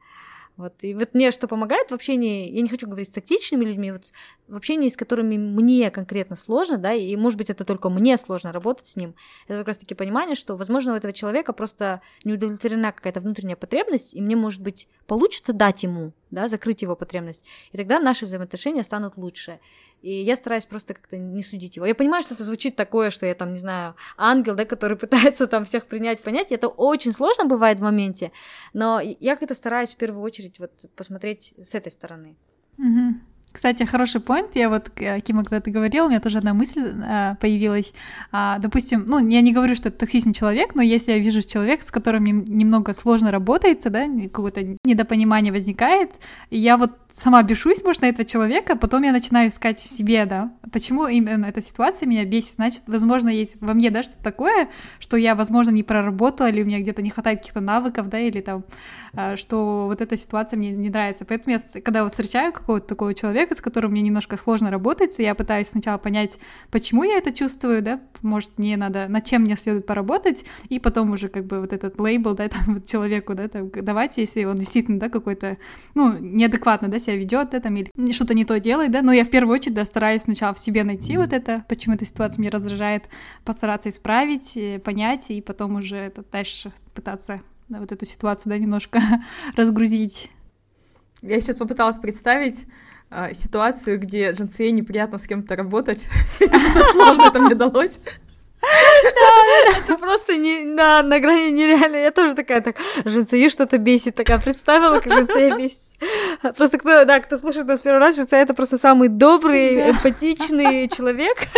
[0.57, 0.74] Вот.
[0.83, 4.12] И вот мне что помогает в общении, я не хочу говорить с тактичными людьми, вот
[4.46, 8.53] в общении, с которыми мне конкретно сложно, да, и может быть это только мне сложно
[8.53, 9.14] работать с ним,
[9.48, 14.14] это как раз-таки понимание, что, возможно, у этого человека просто не удовлетворена какая-то внутренняя потребность,
[14.14, 18.83] и мне, может быть, получится дать ему, да, закрыть его потребность, и тогда наши взаимоотношения
[18.85, 19.61] станут лучше.
[20.03, 21.87] И я стараюсь просто как-то не судить его.
[21.87, 25.47] Я понимаю, что это звучит такое, что я там, не знаю, ангел, да, который пытается
[25.47, 26.53] там всех принять, понять.
[26.53, 28.33] Это очень сложно бывает в моменте,
[28.75, 32.37] но я как-то стараюсь в первую очередь вот посмотреть с этой стороны.
[32.79, 33.34] Угу.
[33.55, 34.57] Кстати, хороший поинт.
[34.57, 37.93] Я вот, э, Кима, когда ты говорил, у меня тоже одна мысль э, появилась.
[38.33, 41.85] А, допустим, ну, я не говорю, что это токсичный человек, но если я вижу человека,
[41.85, 46.11] с которым немного сложно работается, да, какое-то недопонимание возникает,
[46.51, 50.51] я вот сама бешусь, может, на этого человека, потом я начинаю искать в себе, да,
[50.73, 55.17] почему именно эта ситуация меня бесит, значит, возможно, есть во мне, да, что-то такое, что
[55.17, 58.64] я, возможно, не проработала, или у меня где-то не хватает каких-то навыков, да, или там,
[59.17, 61.25] а, что вот эта ситуация мне не нравится.
[61.25, 65.68] Поэтому я, когда встречаю какого-то такого человека, с которым мне немножко сложно работать, я пытаюсь
[65.68, 66.38] сначала понять,
[66.70, 71.11] почему я это чувствую, да, может, мне надо, над чем мне следует поработать, и потом
[71.11, 74.57] уже как бы вот этот лейбл, да, там, вот человеку, да, там, давайте, если он
[74.57, 75.59] действительно, да, какой-то,
[75.94, 79.24] ну, неадекватно, да, себя ведет, да, там, или что-то не то делает, да, но я
[79.24, 82.50] в первую очередь, да, стараюсь сначала в себе найти вот это, почему эта ситуация меня
[82.50, 83.04] раздражает,
[83.44, 88.59] постараться исправить, э, понять, и потом уже это дальше пытаться да, вот эту ситуацию, да,
[88.59, 89.00] немножко
[89.57, 90.30] разгрузить.
[91.22, 92.66] Я сейчас попыталась представить
[93.14, 96.05] э, ситуацию, где Джинсей неприятно с кем-то работать.
[96.92, 98.00] Сложно это мне далось.
[98.62, 101.96] Да, это просто не, на, на грани нереально.
[101.96, 105.79] Я тоже такая, так, Жицеи что-то бесит, такая представила, как Жицея бесит.
[106.57, 111.48] Просто кто, да, кто слушает нас первый раз, Жицея это просто самый добрый, эмпатичный человек.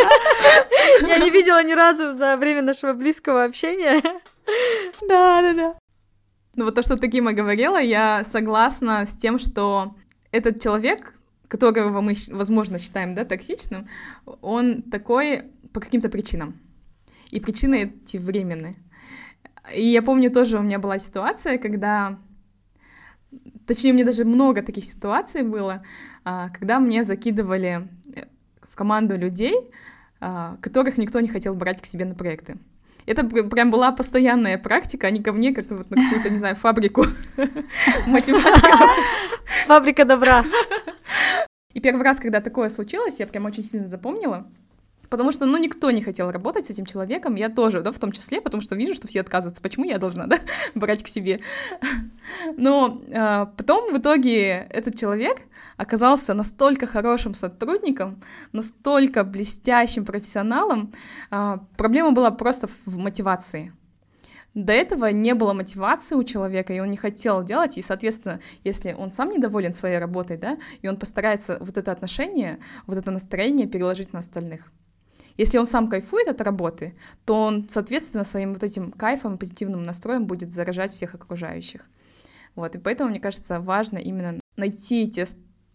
[1.03, 4.03] Я не видела ни разу за время нашего близкого общения.
[5.09, 5.75] Да, да, да.
[6.55, 9.95] Ну вот то, что ты, Кима, говорила, я согласна с тем, что
[10.33, 11.12] этот человек,
[11.49, 13.89] которого мы, возможно, считаем, да, токсичным,
[14.41, 16.59] он такой по каким-то причинам
[17.31, 18.75] и причины эти временные.
[19.75, 22.19] И я помню тоже у меня была ситуация, когда,
[23.67, 25.83] точнее, мне даже много таких ситуаций было,
[26.25, 28.25] а, когда мне закидывали э,
[28.63, 29.57] в команду людей,
[30.21, 32.59] а, которых никто не хотел брать к себе на проекты.
[33.07, 37.05] Это прям была постоянная практика, они ко мне как вот на какую-то, не знаю, фабрику
[39.67, 40.45] Фабрика добра.
[41.77, 44.47] И первый раз, когда такое случилось, я прям очень сильно запомнила,
[45.11, 48.12] Потому что, ну, никто не хотел работать с этим человеком, я тоже, да, в том
[48.12, 50.39] числе, потому что вижу, что все отказываются, почему я должна, да,
[50.75, 51.41] брать к себе.
[52.57, 55.43] Но э, потом в итоге этот человек
[55.77, 58.21] оказался настолько хорошим сотрудником,
[58.53, 60.93] настолько блестящим профессионалом,
[61.31, 63.73] э, проблема была просто в мотивации.
[64.57, 68.95] До этого не было мотивации у человека, и он не хотел делать, и, соответственно, если
[68.95, 73.66] он сам недоволен своей работой, да, и он постарается вот это отношение, вот это настроение
[73.66, 74.73] переложить на остальных.
[75.37, 80.25] Если он сам кайфует от работы, то он, соответственно, своим вот этим кайфом, позитивным настроем
[80.25, 81.83] будет заражать всех окружающих.
[82.55, 85.27] Вот, и поэтому, мне кажется, важно именно найти эти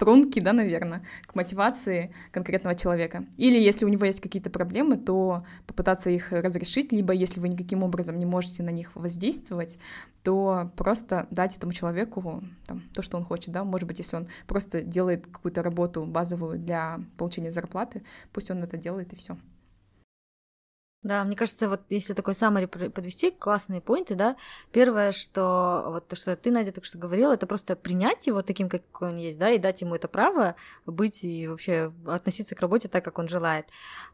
[0.02, 3.24] струнки, да, наверное, к мотивации конкретного человека.
[3.38, 7.84] Или если у него есть какие-то проблемы, то попытаться их разрешить, либо если вы никаким
[7.84, 9.78] образом не можете на них воздействовать,
[10.24, 14.28] то просто дать этому человеку там, то, что он хочет, да, может быть, если он
[14.48, 18.02] просто делает какую-то работу базовую для получения зарплаты,
[18.34, 19.38] пусть он это делает и все.
[21.04, 24.36] Да, мне кажется, вот если такой саммари подвести, классные поинты, да,
[24.72, 28.70] первое, что вот то, что ты, Надя, так что говорила, это просто принять его таким,
[28.70, 32.88] как он есть, да, и дать ему это право быть и вообще относиться к работе
[32.88, 33.66] так, как он желает.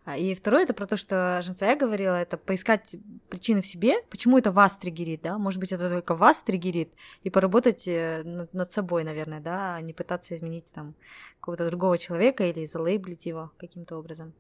[0.06, 2.96] А, и второе, это про то, что Женсая говорила, это поискать
[3.28, 7.30] причины в себе, почему это вас триггерит, да, может быть, это только вас триггерит, и
[7.30, 10.96] поработать э, над, над собой, наверное, да, а не пытаться изменить там
[11.42, 14.34] какого-то другого человека или залейблить его каким-то образом.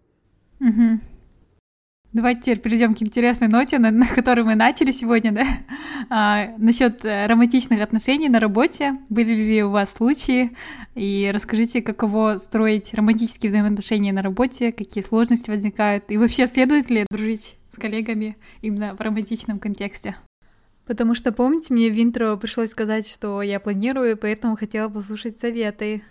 [0.62, 1.16] Угу.
[2.13, 5.45] Давайте теперь перейдем к интересной ноте, на, на которой мы начали сегодня, да?
[6.09, 8.97] А, насчет э, романтичных отношений на работе.
[9.09, 10.55] Были ли у вас случаи?
[10.95, 17.05] И расскажите, каково строить романтические взаимоотношения на работе, какие сложности возникают, и вообще следует ли
[17.11, 20.15] дружить с коллегами именно в романтичном контексте?
[20.85, 26.01] Потому что, помните, мне в интро пришлось сказать, что я планирую, поэтому хотела послушать советы.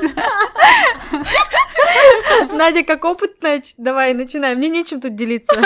[2.52, 4.58] Надя, как опытная, давай, начинаем.
[4.58, 5.60] Мне нечем тут делиться.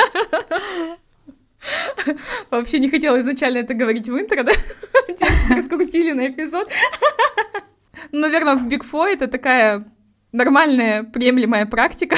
[2.51, 4.53] Вообще не хотела изначально это говорить в интро, да?
[5.55, 6.71] Раскрутили на эпизод.
[8.13, 9.85] Наверное, в Big Four это такая
[10.33, 12.17] нормальная, приемлемая практика,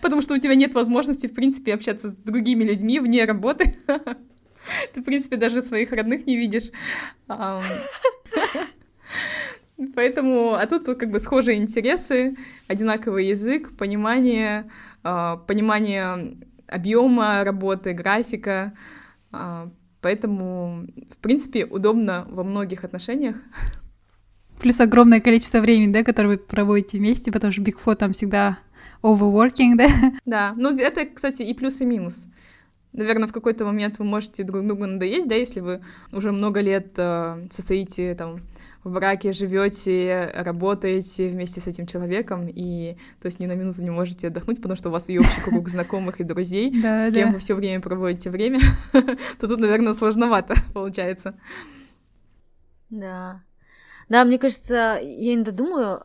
[0.00, 3.76] потому что у тебя нет возможности, в принципе, общаться с другими людьми вне работы.
[4.94, 6.70] Ты, в принципе, даже своих родных не видишь.
[9.94, 14.70] Поэтому, а тут как бы схожие интересы, одинаковый язык, понимание,
[15.04, 18.72] э, понимание объема работы, графика.
[19.32, 19.68] Э,
[20.00, 23.36] поэтому, в принципе, удобно во многих отношениях.
[24.60, 28.58] Плюс огромное количество времени, да, которое вы проводите вместе, потому что Big Four там всегда
[29.02, 29.88] overworking, да?
[30.26, 32.26] Да, ну это, кстати, и плюс, и минус.
[32.92, 36.94] Наверное, в какой-то момент вы можете друг другу надоесть, да, если вы уже много лет
[36.96, 38.40] э, состоите там
[38.84, 43.90] в браке живете, работаете вместе с этим человеком, и то есть ни на минуту не
[43.90, 47.38] можете отдохнуть, потому что у вас и общий круг знакомых и друзей, с кем вы
[47.38, 48.60] все время проводите время,
[48.92, 51.38] то тут, наверное, сложновато получается.
[52.90, 53.42] Да.
[54.08, 56.00] Да, мне кажется, я иногда думаю,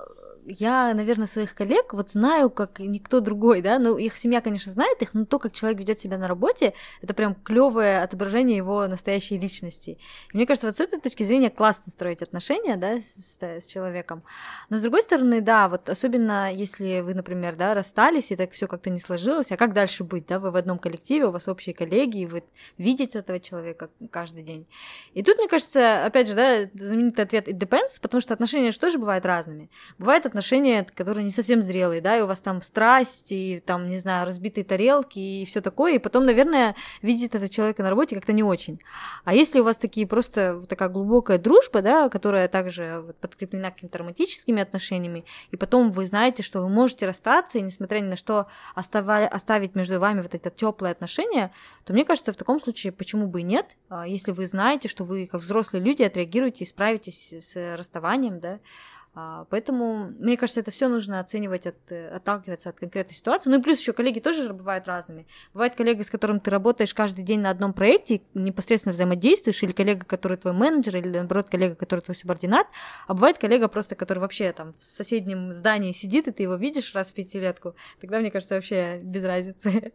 [0.46, 5.02] я, наверное, своих коллег вот знаю, как никто другой, да, ну, их семья, конечно, знает
[5.02, 9.38] их, но то, как человек ведет себя на работе, это прям клевое отображение его настоящей
[9.38, 9.98] личности.
[10.34, 14.24] И мне кажется, вот с этой точки зрения классно строить отношения, да, с, с человеком.
[14.70, 18.68] Но с другой стороны, да, вот особенно если вы, например, да, расстались, и так все
[18.68, 21.74] как-то не сложилось, а как дальше быть, да, вы в одном коллективе, у вас общие
[21.74, 22.44] коллеги, и вы
[22.78, 24.68] видите этого человека каждый день.
[25.14, 28.80] И тут, мне кажется, опять же, да, знаменитый ответ it depends, потому что отношения же
[28.80, 29.70] тоже бывают разными.
[29.98, 34.00] Бывает отношения, которые не совсем зрелые, да, и у вас там страсть, и там, не
[34.00, 38.34] знаю, разбитые тарелки и все такое, и потом, наверное, видит этого человека на работе как-то
[38.34, 38.80] не очень.
[39.26, 44.00] А если у вас такие просто такая глубокая дружба, да, которая также вот подкреплена какими-то
[44.00, 48.48] романтическими отношениями, и потом вы знаете, что вы можете расстаться, и несмотря ни на что
[48.74, 51.52] оставали, оставить между вами вот это теплое отношение,
[51.86, 55.04] то мне кажется, в таком случае почему бы и нет, а если вы знаете, что
[55.04, 58.60] вы как взрослые люди отреагируете и справитесь с расставанием, да,
[59.14, 63.50] поэтому, мне кажется, это все нужно оценивать, от, отталкиваться от конкретной ситуации.
[63.50, 65.28] Ну и плюс еще коллеги тоже бывают разными.
[65.54, 70.06] Бывает коллега, с которым ты работаешь каждый день на одном проекте, непосредственно взаимодействуешь, или коллега,
[70.06, 72.68] который твой менеджер, или наоборот коллега, который твой субординат,
[73.08, 76.94] а бывает коллега просто, который вообще там в соседнем здании сидит, и ты его видишь
[76.96, 77.76] раз в пятилетку.
[78.02, 79.94] Тогда, мне кажется, вообще без разницы.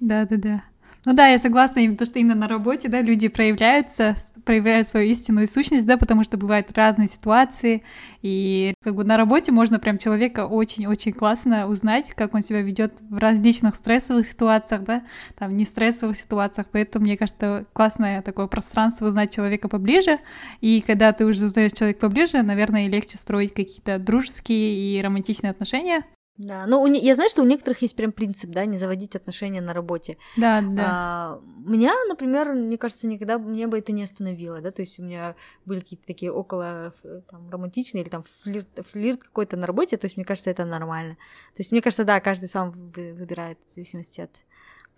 [0.00, 0.64] Да-да-да.
[1.06, 5.46] Ну да, я согласна, то, что именно на работе, да, люди проявляются, проявляют свою истинную
[5.46, 7.82] сущность, да, потому что бывают разные ситуации,
[8.20, 13.00] и как бы на работе можно прям человека очень-очень классно узнать, как он себя ведет
[13.08, 15.02] в различных стрессовых ситуациях, да,
[15.38, 20.18] там не стрессовых ситуациях, поэтому мне кажется классное такое пространство узнать человека поближе,
[20.60, 26.04] и когда ты уже узнаешь человека поближе, наверное, легче строить какие-то дружеские и романтичные отношения,
[26.40, 29.74] да, ну я знаю, что у некоторых есть прям принцип, да, не заводить отношения на
[29.74, 30.16] работе.
[30.38, 30.84] Да, да.
[30.86, 35.02] А, меня, например, мне кажется, никогда мне бы это не остановило, да, то есть у
[35.02, 35.36] меня
[35.66, 36.94] были какие-то такие около
[37.30, 41.16] там романтичные или там флирт, флирт какой-то на работе, то есть мне кажется, это нормально.
[41.54, 44.30] То есть мне кажется, да, каждый сам выбирает в зависимости от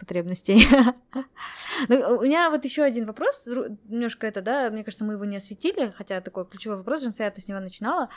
[0.03, 0.67] потребностей.
[1.89, 5.37] ну, у меня вот еще один вопрос, немножко это, да, мне кажется, мы его не
[5.37, 8.09] осветили, хотя такой ключевой вопрос, Жансая, ты с него начинала.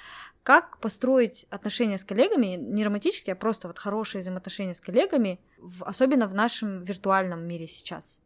[0.42, 5.84] Как построить отношения с коллегами, не романтические, а просто вот хорошие взаимоотношения с коллегами, в,
[5.84, 8.20] особенно в нашем виртуальном мире сейчас?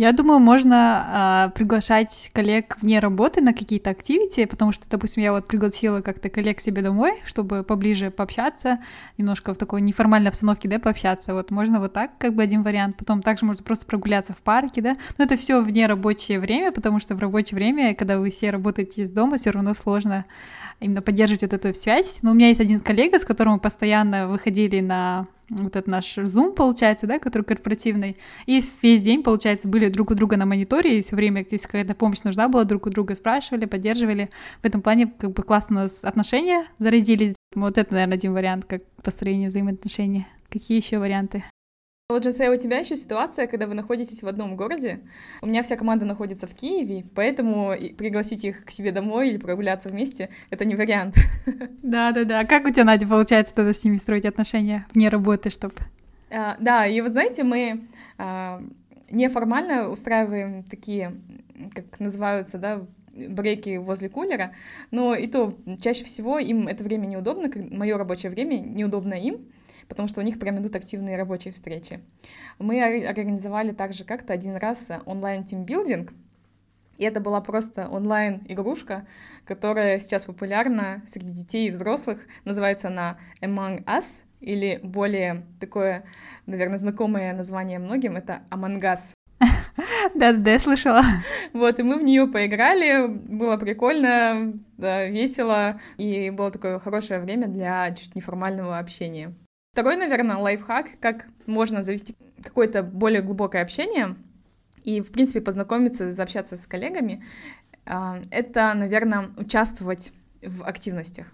[0.00, 5.30] Я думаю, можно э, приглашать коллег вне работы на какие-то активити, потому что, допустим, я
[5.30, 8.78] вот пригласила как-то коллег себе домой, чтобы поближе пообщаться,
[9.18, 11.34] немножко в такой неформальной обстановке, да, пообщаться.
[11.34, 12.96] Вот можно вот так, как бы один вариант.
[12.96, 14.96] Потом также можно просто прогуляться в парке, да.
[15.18, 19.02] Но это все вне рабочее время, потому что в рабочее время, когда вы все работаете
[19.02, 20.24] из дома, все равно сложно
[20.80, 22.20] именно поддерживать вот эту связь.
[22.22, 26.16] Но у меня есть один коллега, с которым мы постоянно выходили на вот этот наш
[26.16, 28.16] Zoom, получается, да, который корпоративный,
[28.46, 31.94] и весь день, получается, были друг у друга на мониторе, и все время, если какая-то
[31.94, 34.30] помощь нужна была, друг у друга спрашивали, поддерживали.
[34.62, 37.34] В этом плане как бы классно у нас отношения зародились.
[37.54, 40.26] Вот это, наверное, один вариант, как построение взаимоотношений.
[40.48, 41.44] Какие еще варианты?
[42.10, 44.98] Вот, Джессе, у тебя еще ситуация, когда вы находитесь в одном городе.
[45.42, 49.90] У меня вся команда находится в Киеве, поэтому пригласить их к себе домой или прогуляться
[49.90, 51.14] вместе— это не вариант.
[51.82, 52.44] Да-да-да.
[52.46, 55.74] Как у тебя, Надя, получается тогда с ними строить отношения вне работы, чтобы
[56.32, 57.86] А, да, и вот знаете, мы
[58.18, 58.60] а,
[59.08, 61.14] неформально устраиваем такие,
[61.72, 62.80] как называются, да,
[63.14, 64.50] брейки возле кулера,
[64.90, 69.46] но и то чаще всего им это время неудобно, мое рабочее время неудобно им,
[69.90, 72.00] потому что у них прям идут активные рабочие встречи.
[72.58, 76.12] Мы организовали также как-то один раз онлайн-тимбилдинг,
[76.96, 79.06] и это была просто онлайн-игрушка,
[79.46, 82.20] которая сейчас популярна среди детей и взрослых.
[82.44, 84.04] Называется она Among Us,
[84.40, 86.04] или более такое,
[86.46, 89.00] наверное, знакомое название многим, это Among Us.
[90.14, 91.02] Да-да, я слышала.
[91.54, 97.48] Вот, и мы в нее поиграли, было прикольно, да, весело, и было такое хорошее время
[97.48, 99.34] для чуть неформального общения.
[99.72, 104.16] Второй, наверное, лайфхак, как можно завести какое-то более глубокое общение
[104.82, 107.24] и, в принципе, познакомиться, заобщаться с коллегами,
[107.86, 110.12] а, это, наверное, участвовать
[110.42, 111.26] в активностях.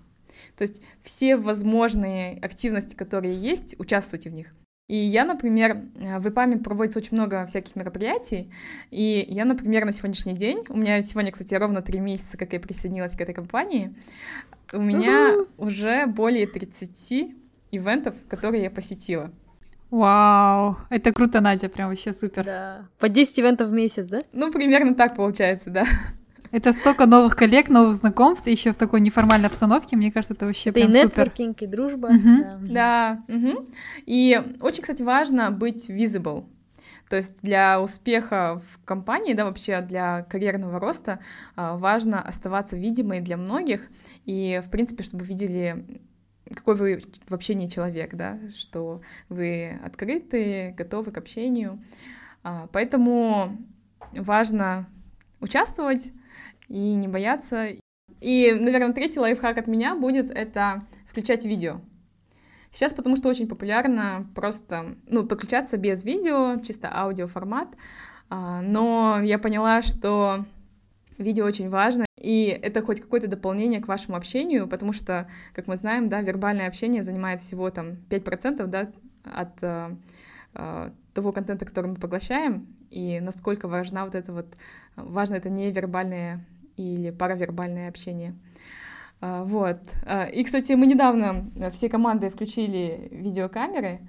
[0.56, 4.54] То есть все возможные активности, которые есть, участвуйте в них.
[4.88, 8.52] И я, например, в ИПАМе проводится очень много всяких мероприятий,
[8.90, 12.60] и я, например, на сегодняшний день, у меня сегодня, кстати, ровно три месяца, как я
[12.60, 13.94] присоединилась к этой компании,
[14.72, 15.48] у меня uh-huh.
[15.56, 17.34] уже более 30
[17.70, 19.30] ивентов, которые я посетила.
[19.90, 22.44] Вау, это круто, Надя, прям вообще супер.
[22.44, 22.86] Да.
[22.98, 24.22] По 10 ивентов в месяц, да?
[24.32, 25.86] Ну, примерно так получается, да.
[26.50, 30.70] Это столько новых коллег, новых знакомств, еще в такой неформальной обстановке, мне кажется, это вообще
[30.70, 31.32] это прям и супер.
[31.36, 32.06] И и дружба.
[32.06, 32.68] Угу.
[32.68, 33.22] Да.
[33.28, 33.34] да.
[33.34, 33.66] Угу.
[34.06, 36.46] И очень, кстати, важно быть visible.
[37.08, 41.20] То есть для успеха в компании, да, вообще для карьерного роста
[41.54, 43.88] а, важно оставаться видимой для многих
[44.24, 45.84] и, в принципе, чтобы видели
[46.54, 51.82] какой вы в общении человек, да, что вы открыты, готовы к общению.
[52.42, 53.56] А, поэтому
[54.12, 54.88] важно
[55.40, 56.12] участвовать,
[56.68, 57.68] и не бояться.
[58.20, 61.80] И, наверное, третий лайфхак от меня будет это включать видео.
[62.72, 67.68] Сейчас потому что очень популярно просто, ну, подключаться без видео, чисто аудиоформат,
[68.28, 70.44] а, но я поняла, что
[71.16, 75.76] видео очень важно, и это хоть какое-то дополнение к вашему общению, потому что, как мы
[75.76, 78.90] знаем, да, вербальное общение занимает всего там 5% да,
[79.22, 79.94] от э,
[80.54, 84.46] э, того контента, который мы поглощаем, и насколько важна вот это вот,
[84.96, 86.44] важно это невербальное
[86.76, 88.34] или паравербальное общение.
[89.20, 89.78] А, вот.
[90.04, 94.00] А, и, кстати, мы недавно все команды включили видеокамеры,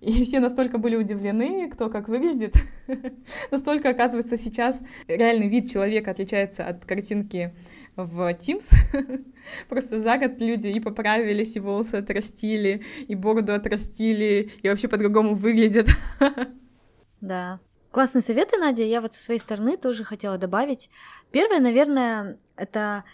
[0.00, 2.54] и все настолько были удивлены, кто как выглядит.
[3.50, 7.54] настолько, оказывается, сейчас реальный вид человека отличается от картинки
[7.96, 8.68] в Teams.
[9.68, 15.34] Просто за год люди и поправились, и волосы отрастили, и бороду отрастили, и вообще по-другому
[15.34, 15.88] выглядят.
[17.20, 17.60] да.
[17.90, 18.82] Классные советы, Надя.
[18.82, 20.90] Я вот со своей стороны тоже хотела добавить.
[21.30, 23.04] Первое, наверное, это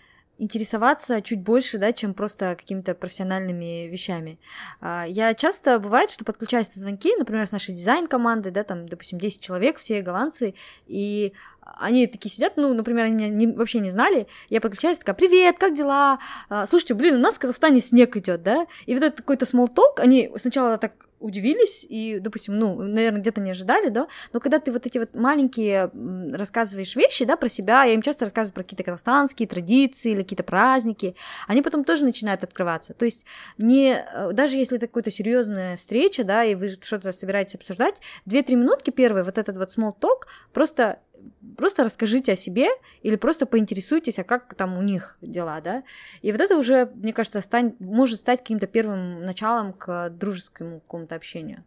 [0.42, 4.38] интересоваться чуть больше, да, чем просто какими-то профессиональными вещами.
[4.80, 9.18] А, я часто бывает, что подключаюсь на звонки, например, с нашей дизайн-командой, да, там, допустим,
[9.18, 10.54] 10 человек, все голландцы,
[10.86, 15.14] и они такие сидят, ну, например, они меня не, вообще не знали, я подключаюсь, такая,
[15.14, 16.18] привет, как дела?
[16.48, 18.66] А, слушайте, блин, у нас в Казахстане снег идет, да?
[18.86, 20.92] И вот этот какой-то small talk, они сначала так
[21.22, 25.14] удивились и, допустим, ну, наверное, где-то не ожидали, да, но когда ты вот эти вот
[25.14, 25.90] маленькие
[26.32, 30.42] рассказываешь вещи, да, про себя, я им часто рассказываю про какие-то казахстанские традиции или какие-то
[30.42, 31.14] праздники,
[31.46, 32.94] они потом тоже начинают открываться.
[32.94, 33.24] То есть
[33.58, 38.56] не, э, даже если это какая-то серьезная встреча, да, и вы что-то собираетесь обсуждать, 2-3
[38.56, 40.98] минутки первые, вот этот вот small talk, просто
[41.56, 42.68] просто расскажите о себе
[43.02, 45.82] или просто поинтересуйтесь, а как там у них дела, да.
[46.22, 51.14] И вот это уже, мне кажется, стань, может стать каким-то первым началом к дружескому какому-то
[51.14, 51.64] общению.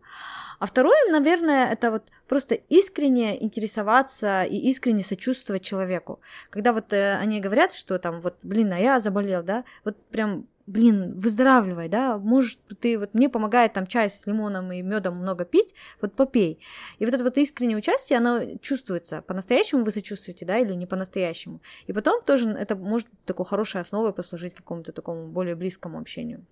[0.60, 6.20] А второе, наверное, это вот просто искренне интересоваться и искренне сочувствовать человеку.
[6.50, 10.48] Когда вот э, они говорят, что там вот, блин, а я заболел, да, вот прям
[10.68, 15.46] блин, выздоравливай, да, может, ты, вот мне помогает там чай с лимоном и медом много
[15.46, 16.60] пить, вот попей.
[16.98, 21.62] И вот это вот искреннее участие, оно чувствуется, по-настоящему вы сочувствуете, да, или не по-настоящему.
[21.88, 26.46] И потом тоже это может такой хорошей основой послужить какому-то такому более близкому общению.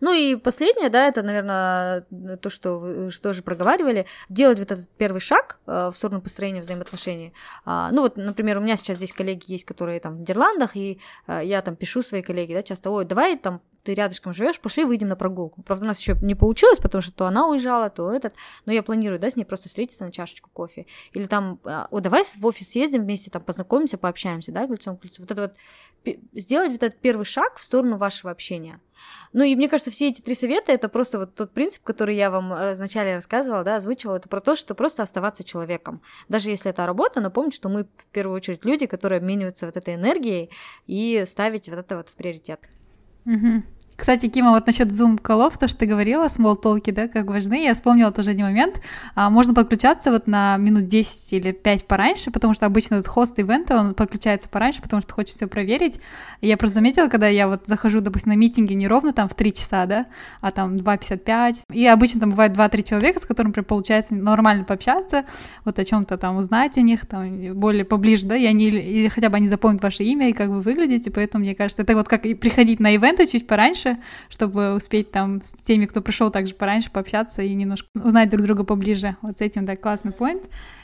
[0.00, 2.02] Ну и последнее, да, это, наверное,
[2.40, 6.60] то, что вы уже тоже проговаривали, делать вот этот первый шаг э, в сторону построения
[6.60, 7.32] взаимоотношений.
[7.64, 11.00] А, ну вот, например, у меня сейчас здесь коллеги есть, которые там в Нидерландах, и
[11.26, 14.84] э, я там пишу своей коллеге, да, часто, ой, давай там ты рядышком живешь, пошли
[14.84, 15.62] выйдем на прогулку.
[15.62, 18.82] Правда, у нас еще не получилось, потому что то она уезжала, то этот, но я
[18.82, 20.86] планирую, да, с ней просто встретиться на чашечку кофе.
[21.12, 25.04] Или там, а, о, давай в офис съездим вместе, там познакомимся, пообщаемся, да, лицом к
[25.04, 25.22] лицу.
[25.22, 28.80] Вот это вот, сделать вот этот первый шаг в сторону вашего общения.
[29.34, 32.30] Ну и мне кажется, все эти три совета это просто вот тот принцип, который я
[32.30, 36.00] вам э, вначале рассказывала, да, озвучивала, это про то, что просто оставаться человеком.
[36.28, 39.76] Даже если это работа, но помнить, что мы в первую очередь люди, которые обмениваются вот
[39.76, 40.48] этой энергией
[40.86, 42.60] и ставить вот это вот в приоритет.
[43.26, 43.62] Угу.
[43.96, 48.10] Кстати, Кима, вот насчет зум-колов, то, что ты говорила, смолтолки, да, как важны, я вспомнила
[48.10, 48.80] тоже один момент.
[49.14, 53.38] А, можно подключаться вот на минут 10 или 5 пораньше, потому что обычно этот хост
[53.38, 56.00] ивента, он подключается пораньше, потому что хочет все проверить.
[56.40, 59.34] И я просто заметила, когда я вот захожу, допустим, на митинги не ровно там в
[59.34, 60.06] 3 часа, да,
[60.40, 65.24] а там 2.55, и обычно там бывает 2-3 человека, с которыми получается нормально пообщаться,
[65.64, 69.06] вот о чем то там узнать у них, там, более поближе, да, и они, или
[69.08, 72.08] хотя бы они запомнят ваше имя и как вы выглядите, поэтому, мне кажется, это вот
[72.08, 76.54] как приходить на ивенты чуть пораньше, пораньше, чтобы успеть там с теми, кто пришел также
[76.54, 79.16] пораньше, пообщаться и немножко узнать друг друга поближе.
[79.22, 80.42] Вот с этим, да, классный поинт.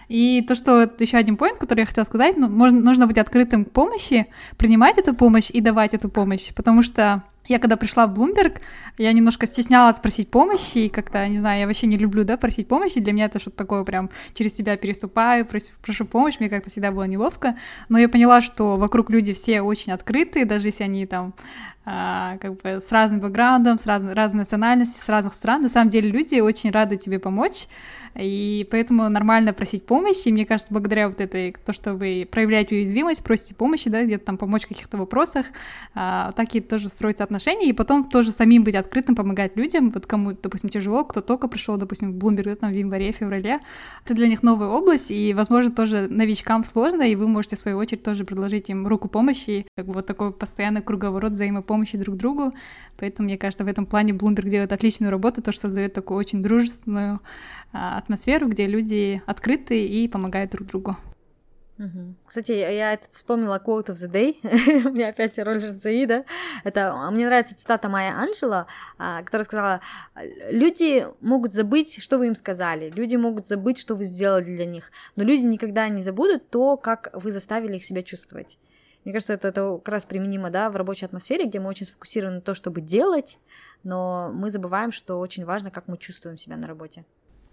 [0.09, 3.19] И то, что вот еще один поинт, который я хотела сказать, ну, можно, нужно быть
[3.19, 4.27] открытым к помощи,
[4.57, 8.61] принимать эту помощь и давать эту помощь, потому что я когда пришла в Bloomberg,
[8.97, 12.69] я немножко стеснялась спросить помощи, и как-то, не знаю, я вообще не люблю, да, просить
[12.69, 16.71] помощи, для меня это что-то такое прям через себя переступаю, прошу, прошу помощь, мне как-то
[16.71, 17.57] всегда было неловко,
[17.89, 21.35] но я поняла, что вокруг люди все очень открытые, даже если они там
[21.85, 25.63] а, как бы с разным бэкграундом, с разной, разной национальностью, с разных стран.
[25.63, 27.67] На самом деле люди очень рады тебе помочь,
[28.15, 30.29] и поэтому нормально просить помощи.
[30.29, 34.25] И мне кажется, благодаря вот этой, то, что вы проявляете уязвимость, просите помощи, да, где-то
[34.25, 35.47] там помочь в каких-то вопросах,
[35.95, 40.07] а, так и тоже строить отношения, и потом тоже самим быть открытым, помогать людям, вот
[40.07, 43.61] кому, допустим, тяжело, кто только пришел, допустим, в Bloomberg, там, в январе, феврале,
[44.05, 47.79] это для них новая область, и, возможно, тоже новичкам сложно, и вы можете, в свою
[47.79, 52.53] очередь, тоже предложить им руку помощи, как бы вот такой постоянный круговорот взаимопомощи друг другу,
[52.99, 56.43] поэтому, мне кажется, в этом плане Bloomberg делает отличную работу, то, что создает такую очень
[56.43, 57.21] дружественную
[57.73, 60.97] атмосферу, где люди открыты и помогают друг другу.
[62.27, 64.37] Кстати, я это вспомнила quote of the day.
[64.87, 66.25] У меня опять роль ЖЗИ, да?
[66.63, 68.67] Это, а, мне нравится цитата Майя Анджела,
[68.99, 69.81] а, которая сказала,
[70.51, 74.93] люди могут забыть, что вы им сказали, люди могут забыть, что вы сделали для них,
[75.17, 78.59] но люди никогда не забудут то, как вы заставили их себя чувствовать.
[79.05, 82.37] Мне кажется, это, это как раз применимо, да, в рабочей атмосфере, где мы очень сфокусированы
[82.37, 83.39] на то, чтобы делать,
[83.85, 87.07] но мы забываем, что очень важно, как мы чувствуем себя на работе.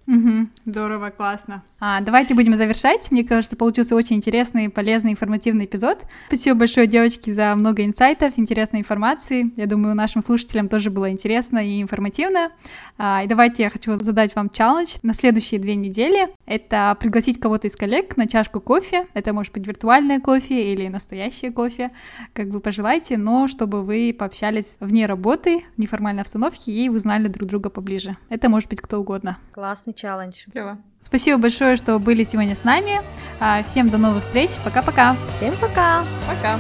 [0.08, 1.64] Угу, здорово, классно.
[1.80, 3.12] А, давайте будем завершать.
[3.12, 6.00] Мне кажется, получился очень интересный, полезный, информативный эпизод.
[6.28, 9.52] Спасибо большое, девочки, за много инсайтов, интересной информации.
[9.56, 12.52] Я думаю, нашим слушателям тоже было интересно и информативно.
[12.98, 16.30] А, и давайте я хочу задать вам челлендж на следующие две недели.
[16.48, 19.06] Это пригласить кого-то из коллег на чашку кофе.
[19.14, 21.92] Это может быть виртуальное кофе или настоящее кофе,
[22.34, 27.48] как вы пожелаете, но чтобы вы пообщались вне работы, в неформальной обстановке и узнали друг
[27.48, 28.18] друга поближе.
[28.30, 29.38] Это может быть кто угодно.
[29.52, 30.46] Классный челлендж.
[30.52, 30.78] Клево.
[31.02, 33.02] Спасибо большое, что были сегодня с нами.
[33.40, 34.52] А, всем до новых встреч.
[34.64, 35.18] Пока-пока.
[35.38, 36.06] Всем пока.
[36.28, 36.60] Пока.